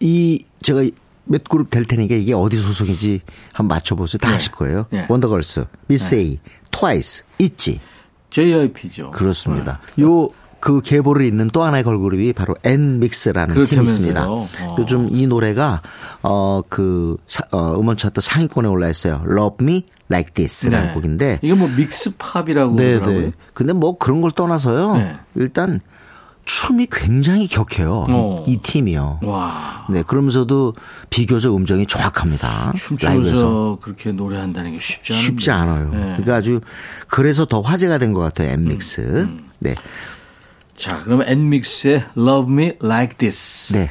이 0.01 0.45
제가 0.61 0.83
몇 1.25 1.45
그룹 1.45 1.71
댈 1.71 1.87
테니까 1.87 2.15
이게 2.17 2.35
어디 2.35 2.57
소속인지 2.57 3.21
한번 3.55 3.77
맞춰보세요. 3.77 4.19
다 4.19 4.29
네. 4.29 4.37
아실 4.37 4.53
거예요. 4.53 4.85
네. 4.91 5.07
원더걸스, 5.09 5.65
미쓰에이, 5.87 6.41
트와이스, 6.71 7.25
있지. 7.39 7.81
JYP죠. 8.33 9.11
그렇습니다. 9.13 9.79
요그 9.99 10.81
계보를 10.83 11.27
잇는 11.27 11.51
또 11.53 11.63
하나의 11.63 11.85
걸그룹이 11.85 12.33
바로 12.33 12.55
그렇다면서요. 13.55 13.83
엔믹스입니다. 13.83 14.27
어. 14.29 14.49
요즘 14.79 15.09
이 15.11 15.27
노래가 15.27 15.83
어그 16.23 17.17
어, 17.53 17.79
음원 17.79 17.97
차트 17.97 18.21
상위권에 18.21 18.69
올라 18.69 18.89
있어요. 18.89 19.23
Love 19.27 19.59
Me 19.61 19.85
Like 20.11 20.33
This라는 20.35 20.89
네. 20.89 20.95
곡인데 20.95 21.39
이게 21.43 21.55
뭐 21.55 21.69
믹스 21.69 22.17
팝이라고 22.17 22.77
네, 22.77 22.95
그러더라고요. 22.95 23.27
네. 23.27 23.33
근데 23.55 23.73
뭐 23.73 23.99
그런 23.99 24.21
걸 24.23 24.31
떠나서요. 24.33 24.97
네. 24.97 25.17
일단 25.37 25.81
춤이 26.45 26.87
굉장히 26.91 27.47
격해요. 27.47 28.05
어. 28.09 28.45
이, 28.47 28.53
이 28.53 28.57
팀이요. 28.59 29.21
와. 29.23 29.87
네, 29.91 30.03
그러면서도 30.03 30.75
비교적 31.11 31.55
음정이 31.57 31.87
정확합니다. 31.87 32.73
춤추면서 32.77 33.79
그렇게 33.81 34.13
노래한다는 34.13 34.73
게 34.73 34.79
쉽지 34.81 35.13
않은데. 35.13 35.27
쉽지 35.27 35.51
않아요. 35.51 35.91
네. 35.91 35.99
그러니까 35.99 36.35
아주 36.37 36.61
그래서 37.09 37.45
더 37.45 37.61
화제가 37.61 37.99
된 37.99 38.13
것 38.13 38.21
같아요. 38.21 38.51
엠믹스. 38.51 39.01
음, 39.01 39.47
네, 39.61 39.75
자, 40.77 41.01
그러면 41.05 41.29
엔믹스의 41.29 42.05
Love 42.17 42.53
Me 42.53 42.73
Like 42.83 43.17
This. 43.19 43.73
네, 43.73 43.91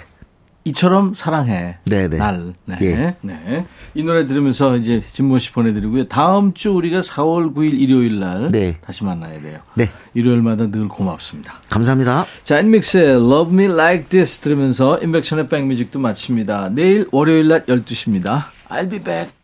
이처럼 0.64 1.14
사랑해. 1.16 1.78
네, 1.86 2.08
네. 2.08 2.18
날. 2.18 2.54
네. 2.66 2.78
예. 2.82 3.16
네. 3.22 3.66
이 3.96 4.04
노래 4.04 4.28
들으면서 4.28 4.78
이제 4.78 5.02
진모 5.12 5.40
씨 5.40 5.52
보내드리고요. 5.52 6.08
다음 6.08 6.54
주 6.54 6.72
우리가 6.72 7.00
4월 7.02 7.54
9일 7.54 7.80
일요일 7.80 8.20
날 8.20 8.48
네. 8.52 8.78
다시 8.82 9.04
만나야 9.04 9.42
돼요. 9.42 9.60
네. 9.76 9.90
일요일마다 10.14 10.70
늘 10.70 10.88
고맙습니다. 10.88 11.54
감사합니다. 11.70 12.26
자, 12.44 12.60
엔믹스의 12.60 13.16
Love 13.16 13.54
Me 13.54 13.66
Like 13.66 14.10
This 14.10 14.40
들으면서 14.40 15.00
인백션의 15.02 15.50
백뮤직도 15.50 16.00
마칩니다. 16.00 16.70
내일 16.70 17.08
월요일 17.12 17.48
낮 17.48 17.66
12시입니다. 17.66 18.44
I'll 18.70 18.90
be 18.90 19.00
back. 19.00 19.41